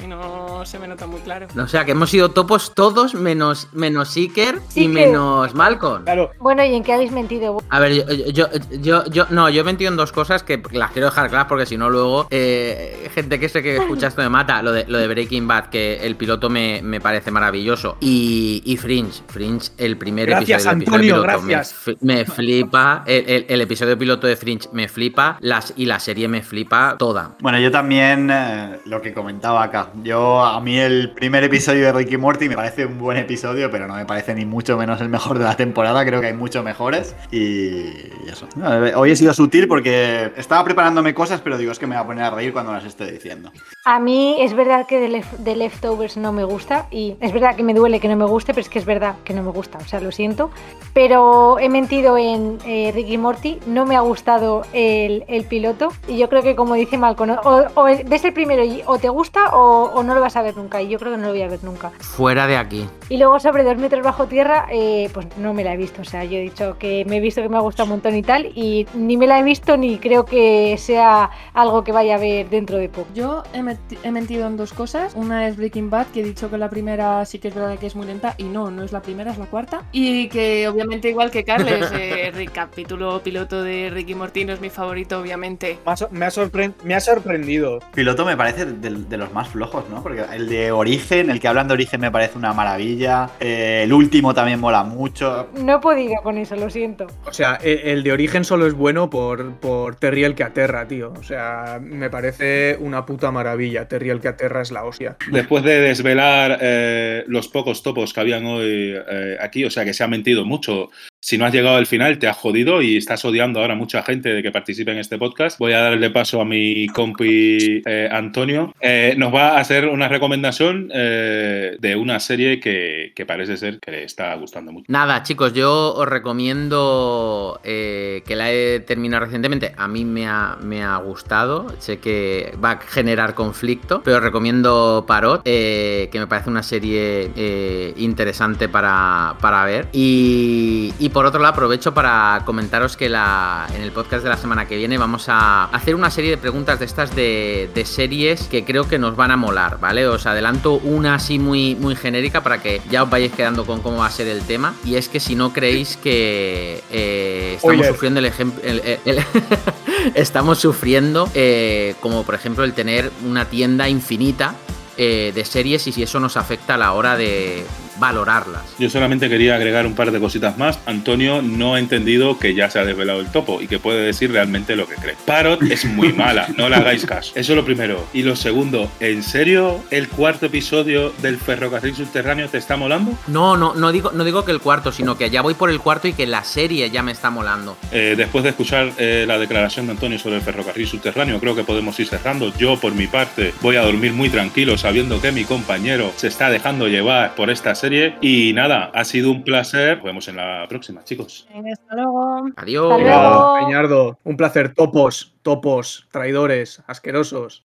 Y 0.03 0.07
no 0.07 0.65
se 0.65 0.79
me 0.79 0.87
nota 0.87 1.07
muy 1.07 1.21
claro. 1.21 1.47
O 1.57 1.67
sea, 1.67 1.85
que 1.85 1.91
hemos 1.91 2.09
sido 2.09 2.31
topos 2.31 2.73
todos 2.73 3.13
menos, 3.15 3.67
menos 3.73 4.15
Iker 4.17 4.59
y 4.75 4.87
menos 4.87 5.53
Malcolm. 5.53 6.03
Claro, 6.03 6.31
Bueno, 6.39 6.63
¿y 6.65 6.75
en 6.75 6.83
qué 6.83 6.93
habéis 6.93 7.11
mentido? 7.11 7.57
A 7.69 7.79
ver, 7.79 7.93
yo, 7.93 8.03
yo, 8.31 8.47
yo, 8.81 9.05
yo- 9.05 9.25
no, 9.29 9.49
yo 9.49 9.61
he 9.61 9.63
mentido 9.63 9.89
en 9.91 9.97
dos 9.97 10.11
cosas 10.11 10.43
que 10.43 10.61
las 10.71 10.91
quiero 10.91 11.07
dejar 11.07 11.29
claras 11.29 11.47
porque 11.47 11.65
si 11.65 11.77
no 11.77 11.89
luego 11.89 12.27
eh, 12.31 13.09
gente 13.13 13.39
que 13.39 13.47
sé 13.49 13.63
que 13.63 13.77
escucha 13.77 14.07
esto 14.07 14.21
me 14.21 14.29
mata. 14.29 14.61
Lo 14.61 14.71
de, 14.71 14.85
lo 14.87 14.97
de 14.97 15.07
Breaking 15.07 15.47
Bad, 15.47 15.67
que 15.67 16.05
el 16.05 16.15
piloto 16.15 16.49
me, 16.49 16.81
me 16.83 16.99
parece 16.99 17.31
maravilloso. 17.31 17.97
Y, 17.99 18.61
y 18.65 18.77
Fringe, 18.77 19.21
Fringe, 19.27 19.71
el 19.77 19.97
primer 19.97 20.27
Gracias, 20.27 20.65
episodio, 20.65 20.71
Antonio, 20.87 21.15
piloto 21.21 21.41
me 21.41 21.53
gracias. 21.53 21.71
f- 21.87 21.97
Me, 22.01 22.25
flipa, 22.25 23.03
el, 23.05 23.29
el- 23.29 23.45
el 23.47 23.61
episodio 23.61 23.97
piloto 23.97 24.27
de 24.27 24.35
Fringe 24.35 24.67
me 24.73 24.87
flipa 24.87 25.37
las, 25.41 25.73
y 25.77 25.85
la 25.85 25.99
serie 25.99 26.27
me 26.27 26.41
flipa 26.41 26.95
toda. 26.97 27.35
Bueno, 27.39 27.59
yo 27.59 27.71
también 27.71 28.29
eh, 28.31 28.79
lo 28.85 29.01
que 29.01 29.13
comentaba 29.13 29.63
acá. 29.63 29.89
Yo, 30.01 30.39
a 30.43 30.59
mí 30.59 30.79
el 30.79 31.11
primer 31.11 31.43
episodio 31.43 31.85
de 31.85 31.93
Ricky 31.93 32.17
Morty 32.17 32.49
me 32.49 32.55
parece 32.55 32.85
un 32.85 32.97
buen 32.97 33.17
episodio, 33.17 33.69
pero 33.69 33.87
no 33.87 33.95
me 33.95 34.05
parece 34.05 34.33
ni 34.33 34.45
mucho 34.45 34.77
menos 34.77 34.99
el 35.01 35.09
mejor 35.09 35.37
de 35.37 35.45
la 35.45 35.55
temporada. 35.55 36.03
Creo 36.05 36.19
que 36.19 36.27
hay 36.27 36.33
muchos 36.33 36.63
mejores. 36.63 37.15
Y, 37.31 37.83
eso. 38.27 38.47
Eh, 38.63 38.93
hoy 38.95 39.11
he 39.11 39.15
sido 39.15 39.33
sutil 39.33 39.67
porque 39.67 40.31
estaba 40.35 40.63
preparándome 40.63 41.13
cosas, 41.13 41.41
pero 41.41 41.57
digo, 41.57 41.71
es 41.71 41.79
que 41.79 41.85
me 41.85 41.95
voy 41.95 42.03
a 42.03 42.07
poner 42.07 42.23
a 42.23 42.29
reír 42.31 42.53
cuando 42.53 42.73
las 42.73 42.85
esté 42.85 43.11
diciendo. 43.11 43.51
A 43.85 43.99
mí 43.99 44.37
es 44.39 44.53
verdad 44.55 44.87
que 44.87 44.99
The, 44.99 45.09
Lef- 45.09 45.43
The 45.43 45.55
Leftovers 45.55 46.17
no 46.17 46.31
me 46.33 46.43
gusta 46.43 46.87
y 46.89 47.15
es 47.19 47.31
verdad 47.31 47.55
que 47.55 47.63
me 47.63 47.73
duele 47.73 47.99
que 47.99 48.07
no 48.07 48.15
me 48.15 48.25
guste, 48.25 48.53
pero 48.53 48.61
es 48.61 48.69
que 48.69 48.79
es 48.79 48.85
verdad 48.85 49.15
que 49.23 49.33
no 49.33 49.43
me 49.43 49.51
gusta, 49.51 49.77
o 49.77 49.85
sea, 49.85 49.99
lo 49.99 50.11
siento. 50.11 50.49
Pero 50.93 51.59
he 51.59 51.69
mentido 51.69 52.17
en 52.17 52.57
eh, 52.65 52.91
Ricky 52.93 53.17
Morty, 53.17 53.59
no 53.67 53.85
me 53.85 53.95
ha 53.95 54.01
gustado 54.01 54.63
el, 54.73 55.23
el 55.27 55.43
piloto 55.45 55.89
y 56.07 56.17
yo 56.17 56.29
creo 56.29 56.41
que 56.43 56.55
como 56.55 56.75
dice 56.75 56.97
Malcolm, 56.97 57.31
o, 57.43 57.65
o 57.75 57.83
ves 57.83 58.23
el 58.23 58.33
primero 58.33 58.63
y 58.63 58.81
o 58.85 58.97
te 58.97 59.09
gusta 59.09 59.49
o, 59.55 59.82
o 59.85 60.03
no 60.03 60.13
lo 60.15 60.21
vas 60.21 60.35
a 60.35 60.41
ver 60.41 60.55
nunca 60.57 60.81
y 60.81 60.87
yo 60.89 60.99
creo 60.99 61.11
que 61.11 61.17
no 61.17 61.25
lo 61.27 61.29
voy 61.33 61.41
a 61.41 61.47
ver 61.47 61.63
nunca. 61.63 61.91
Fuera 61.99 62.47
de 62.47 62.57
aquí. 62.57 62.87
Y 63.09 63.17
luego 63.17 63.39
sobre 63.39 63.63
dos 63.63 63.77
metros 63.77 64.03
bajo 64.03 64.27
tierra, 64.27 64.67
eh, 64.71 65.09
pues 65.13 65.27
no 65.37 65.53
me 65.53 65.63
la 65.63 65.73
he 65.73 65.77
visto, 65.77 66.01
o 66.01 66.05
sea, 66.05 66.23
yo 66.23 66.37
he 66.37 66.41
dicho 66.41 66.77
que 66.77 67.05
me 67.05 67.17
he 67.17 67.19
visto 67.19 67.41
que 67.41 67.49
me 67.49 67.57
ha 67.57 67.61
gustado 67.61 67.85
un 67.85 67.89
montón 67.91 68.15
y 68.15 68.21
tal 68.23 68.45
y 68.55 68.87
ni 68.93 69.17
me 69.17 69.27
la 69.27 69.39
he 69.39 69.43
visto 69.43 69.77
ni 69.77 69.97
creo 69.97 70.25
que 70.25 70.75
sea 70.77 71.29
algo 71.53 71.83
que 71.83 71.91
vaya 71.91 72.15
a 72.15 72.17
ver 72.19 72.49
dentro 72.49 72.77
de 72.77 72.89
poco. 72.89 73.07
Yo 73.13 73.43
he, 73.53 73.63
he 74.07 74.11
mentido 74.11 74.47
en 74.47 74.57
dos 74.57 74.73
cosas. 74.73 75.13
Una 75.15 75.47
es 75.47 75.57
Breaking 75.57 75.89
Bad, 75.89 76.07
que 76.07 76.21
he 76.21 76.23
dicho 76.23 76.49
que 76.49 76.57
la 76.57 76.69
primera 76.69 77.25
sí 77.25 77.39
que 77.39 77.47
es 77.49 77.55
verdad 77.55 77.77
que 77.77 77.87
es 77.87 77.95
muy 77.95 78.05
lenta, 78.05 78.35
y 78.37 78.43
no, 78.43 78.71
no 78.71 78.83
es 78.83 78.91
la 78.91 79.01
primera, 79.01 79.31
es 79.31 79.37
la 79.37 79.45
cuarta. 79.45 79.83
Y 79.91 80.27
que 80.29 80.67
obviamente, 80.67 81.09
igual 81.09 81.31
que 81.31 81.43
Carles, 81.43 81.91
eh, 81.93 82.31
el 82.35 82.51
capítulo 82.51 83.21
piloto 83.21 83.63
de 83.63 83.89
Ricky 83.91 84.15
Morty 84.15 84.45
no 84.45 84.53
es 84.53 84.61
mi 84.61 84.69
favorito, 84.69 85.19
obviamente. 85.19 85.79
me 85.85 85.91
ha, 85.91 85.95
sor- 85.97 86.11
me 86.11 86.25
ha 86.25 86.29
sorpren- 86.29 86.73
me 86.83 86.95
ha 86.95 86.99
sorprendido. 86.99 87.79
Piloto 87.93 88.25
me 88.25 88.35
parece 88.37 88.65
de, 88.65 88.89
de 88.89 89.17
los 89.17 89.31
más 89.33 89.47
flojos, 89.49 89.72
¿no? 89.89 90.01
Porque 90.03 90.23
el 90.33 90.47
de 90.49 90.71
Origen, 90.71 91.29
el 91.29 91.39
que 91.39 91.47
hablan 91.47 91.67
de 91.67 91.73
Origen 91.73 91.99
me 92.01 92.11
parece 92.11 92.37
una 92.37 92.53
maravilla. 92.53 93.29
Eh, 93.39 93.81
el 93.83 93.93
último 93.93 94.33
también 94.33 94.59
mola 94.59 94.83
mucho. 94.83 95.49
No 95.59 95.77
he 95.77 95.79
podido 95.79 96.15
con 96.21 96.37
eso, 96.37 96.55
lo 96.55 96.69
siento. 96.69 97.07
O 97.25 97.33
sea, 97.33 97.57
e- 97.63 97.91
el 97.91 98.03
de 98.03 98.11
origen 98.11 98.43
solo 98.43 98.67
es 98.67 98.73
bueno 98.73 99.09
por, 99.09 99.53
por 99.55 99.95
Terry 99.95 100.23
el 100.23 100.35
que 100.35 100.43
aterra, 100.43 100.87
tío. 100.87 101.13
O 101.19 101.23
sea, 101.23 101.79
me 101.81 102.09
parece 102.09 102.77
una 102.79 103.05
puta 103.05 103.31
maravilla. 103.31 103.87
Terry 103.87 104.09
el 104.09 104.19
que 104.21 104.27
aterra 104.29 104.61
es 104.61 104.71
la 104.71 104.83
hostia. 104.85 105.17
Después 105.31 105.63
de 105.63 105.79
desvelar 105.79 106.59
eh, 106.61 107.23
los 107.27 107.47
pocos 107.47 107.81
topos 107.83 108.13
que 108.13 108.19
habían 108.19 108.45
hoy 108.45 108.93
eh, 109.09 109.37
aquí, 109.39 109.65
o 109.65 109.71
sea 109.71 109.83
que 109.85 109.93
se 109.93 110.03
ha 110.03 110.07
mentido 110.07 110.45
mucho. 110.45 110.89
Si 111.25 111.37
no 111.37 111.45
has 111.45 111.53
llegado 111.53 111.77
al 111.77 111.85
final, 111.85 112.19
te 112.19 112.27
has 112.27 112.35
jodido 112.35 112.81
y 112.81 112.97
estás 112.97 113.23
odiando 113.23 113.61
ahora 113.61 113.75
a 113.75 113.77
mucha 113.77 114.03
gente 114.03 114.33
de 114.33 114.43
que 114.43 114.51
participe 114.51 114.91
en 114.91 114.97
este 114.97 115.17
podcast. 115.17 115.57
Voy 115.57 115.71
a 115.71 115.79
darle 115.79 116.09
paso 116.09 116.41
a 116.41 116.43
mi 116.43 116.85
compi 116.87 117.81
eh, 117.85 118.09
Antonio. 118.11 118.75
Eh, 118.81 119.15
nos 119.17 119.33
va 119.33 119.51
a 119.51 119.61
hacer 119.61 119.87
una 119.87 120.09
recomendación 120.09 120.91
eh, 120.93 121.77
de 121.79 121.95
una 121.95 122.19
serie 122.19 122.59
que, 122.59 123.13
que 123.15 123.25
parece 123.25 123.55
ser 123.55 123.79
que 123.79 123.89
le 123.89 124.03
está 124.03 124.35
gustando 124.35 124.73
mucho. 124.73 124.87
Nada, 124.89 125.23
chicos, 125.23 125.53
yo 125.53 125.93
os 125.95 126.05
recomiendo 126.09 127.57
que 127.63 128.35
la 128.35 128.51
he 128.51 128.81
terminado 128.81 129.23
recientemente. 129.23 129.73
A 129.77 129.87
mí 129.87 130.03
me 130.03 130.27
ha, 130.27 130.57
me 130.61 130.83
ha 130.83 130.97
gustado. 130.97 131.67
Sé 131.79 131.99
que 131.99 132.53
va 132.61 132.71
a 132.71 132.81
generar 132.81 133.33
conflicto, 133.33 134.01
pero 134.03 134.17
os 134.17 134.23
recomiendo 134.23 135.05
Parot, 135.07 135.41
que 135.43 136.09
me 136.13 136.27
parece 136.27 136.49
una 136.49 136.63
serie 136.63 137.93
interesante 137.95 138.67
para, 138.67 139.37
para 139.39 139.63
ver. 139.63 139.87
Y 139.93 140.91
por 141.13 141.27
otro 141.27 141.39
lado, 141.39 141.53
aprovecho 141.53 141.93
para 141.93 142.41
comentaros 142.43 142.97
que 142.97 143.07
la, 143.07 143.67
en 143.73 143.81
el 143.83 143.91
podcast 143.91 144.23
de 144.23 144.29
la 144.29 144.37
semana 144.37 144.67
que 144.67 144.75
viene 144.75 144.97
vamos 144.97 145.29
a 145.29 145.65
hacer 145.65 145.93
una 145.93 146.09
serie 146.09 146.31
de 146.31 146.37
preguntas 146.37 146.79
de 146.79 146.85
estas 146.85 147.15
de, 147.15 147.69
de 147.73 147.85
series 147.85 148.47
que 148.47 148.65
creo 148.65 148.87
que 148.87 148.97
nos 148.97 149.15
van 149.15 149.31
a 149.31 149.37
molar, 149.37 149.79
¿vale? 149.79 150.07
Os 150.07 150.25
adelanto 150.25 150.73
una 150.73 151.15
así 151.15 151.37
muy, 151.37 151.75
muy 151.75 151.95
genérica 151.95 152.41
para 152.41 152.61
que 152.61 152.81
ya 152.89 153.03
os 153.03 153.09
vayáis 153.09 153.31
quedando 153.31 153.65
con 153.65 153.81
cómo 153.81 153.97
va 153.97 154.07
a 154.07 154.11
ser 154.11 154.27
el 154.27 154.41
tema. 154.41 154.73
Y 154.83 154.95
es 154.95 155.07
que 155.07 155.19
si 155.19 155.35
no 155.35 155.53
creéis 155.53 155.97
que 155.97 156.83
eh, 156.89 157.53
estamos 157.57 157.87
sufriendo 157.87 158.19
el 158.19 158.25
ejemplo. 158.25 158.61
estamos 160.15 160.59
sufriendo, 160.59 161.29
eh, 161.35 161.95
como 161.99 162.23
por 162.23 162.35
ejemplo, 162.35 162.63
el 162.63 162.73
tener 162.73 163.11
una 163.25 163.45
tienda 163.45 163.87
infinita 163.87 164.55
eh, 164.97 165.31
de 165.33 165.45
series 165.45 165.85
y 165.87 165.91
si 165.91 166.03
eso 166.03 166.19
nos 166.19 166.37
afecta 166.37 166.75
a 166.75 166.77
la 166.77 166.93
hora 166.93 167.15
de, 167.15 167.65
valorarlas. 167.99 168.61
Yo 168.79 168.89
solamente 168.89 169.29
quería 169.29 169.55
agregar 169.55 169.85
un 169.85 169.95
par 169.95 170.11
de 170.11 170.19
cositas 170.19 170.57
más. 170.57 170.79
Antonio 170.85 171.41
no 171.41 171.75
ha 171.75 171.79
entendido 171.79 172.39
que 172.39 172.53
ya 172.53 172.69
se 172.69 172.79
ha 172.79 172.85
desvelado 172.85 173.19
el 173.19 173.27
topo 173.27 173.61
y 173.61 173.67
que 173.67 173.79
puede 173.79 174.01
decir 174.01 174.31
realmente 174.31 174.75
lo 174.75 174.87
que 174.87 174.95
cree. 174.95 175.15
Parrot 175.25 175.61
es 175.63 175.85
muy 175.85 176.13
mala, 176.13 176.47
no 176.57 176.69
le 176.69 176.75
hagáis 176.75 177.05
caso. 177.05 177.31
Eso 177.35 177.53
es 177.53 177.55
lo 177.55 177.65
primero. 177.65 178.05
Y 178.13 178.23
lo 178.23 178.35
segundo, 178.35 178.91
¿en 178.99 179.23
serio 179.23 179.83
el 179.91 180.07
cuarto 180.07 180.47
episodio 180.47 181.11
del 181.21 181.37
ferrocarril 181.37 181.95
subterráneo 181.95 182.49
te 182.49 182.57
está 182.57 182.77
molando? 182.77 183.17
No, 183.27 183.57
no, 183.57 183.73
no 183.73 183.91
digo, 183.91 184.11
no 184.11 184.23
digo 184.23 184.45
que 184.45 184.51
el 184.51 184.59
cuarto, 184.59 184.91
sino 184.91 185.17
que 185.17 185.29
ya 185.29 185.41
voy 185.41 185.53
por 185.53 185.69
el 185.69 185.79
cuarto 185.79 186.07
y 186.07 186.13
que 186.13 186.25
la 186.25 186.43
serie 186.43 186.89
ya 186.89 187.03
me 187.03 187.11
está 187.11 187.29
molando. 187.29 187.77
Eh, 187.91 188.15
después 188.17 188.43
de 188.43 188.51
escuchar 188.51 188.91
eh, 188.97 189.25
la 189.27 189.37
declaración 189.37 189.85
de 189.85 189.93
Antonio 189.93 190.19
sobre 190.19 190.37
el 190.37 190.41
ferrocarril 190.41 190.87
subterráneo, 190.87 191.39
creo 191.39 191.55
que 191.55 191.63
podemos 191.63 191.99
ir 191.99 192.07
cerrando. 192.07 192.53
Yo, 192.57 192.79
por 192.79 192.93
mi 192.93 193.07
parte, 193.07 193.53
voy 193.61 193.75
a 193.75 193.81
dormir 193.81 194.13
muy 194.13 194.29
tranquilo 194.29 194.77
sabiendo 194.77 195.21
que 195.21 195.31
mi 195.31 195.43
compañero 195.43 196.13
se 196.15 196.27
está 196.27 196.49
dejando 196.49 196.87
llevar 196.87 197.35
por 197.35 197.49
esta 197.49 197.75
serie. 197.83 198.15
Y 198.21 198.53
nada, 198.53 198.91
ha 198.93 199.03
sido 199.03 199.29
un 199.29 199.43
placer. 199.43 199.97
Nos 199.97 200.05
vemos 200.05 200.27
en 200.29 200.37
la 200.37 200.65
próxima, 200.69 201.03
chicos. 201.03 201.47
Hasta 201.49 201.95
luego. 201.95 202.45
Adiós. 202.55 202.91
Hasta 202.93 203.03
luego. 203.03 203.55
Peñardo, 203.59 204.19
un 204.23 204.37
placer. 204.37 204.73
Topos, 204.73 205.35
topos, 205.41 206.07
traidores, 206.09 206.81
asquerosos. 206.87 207.61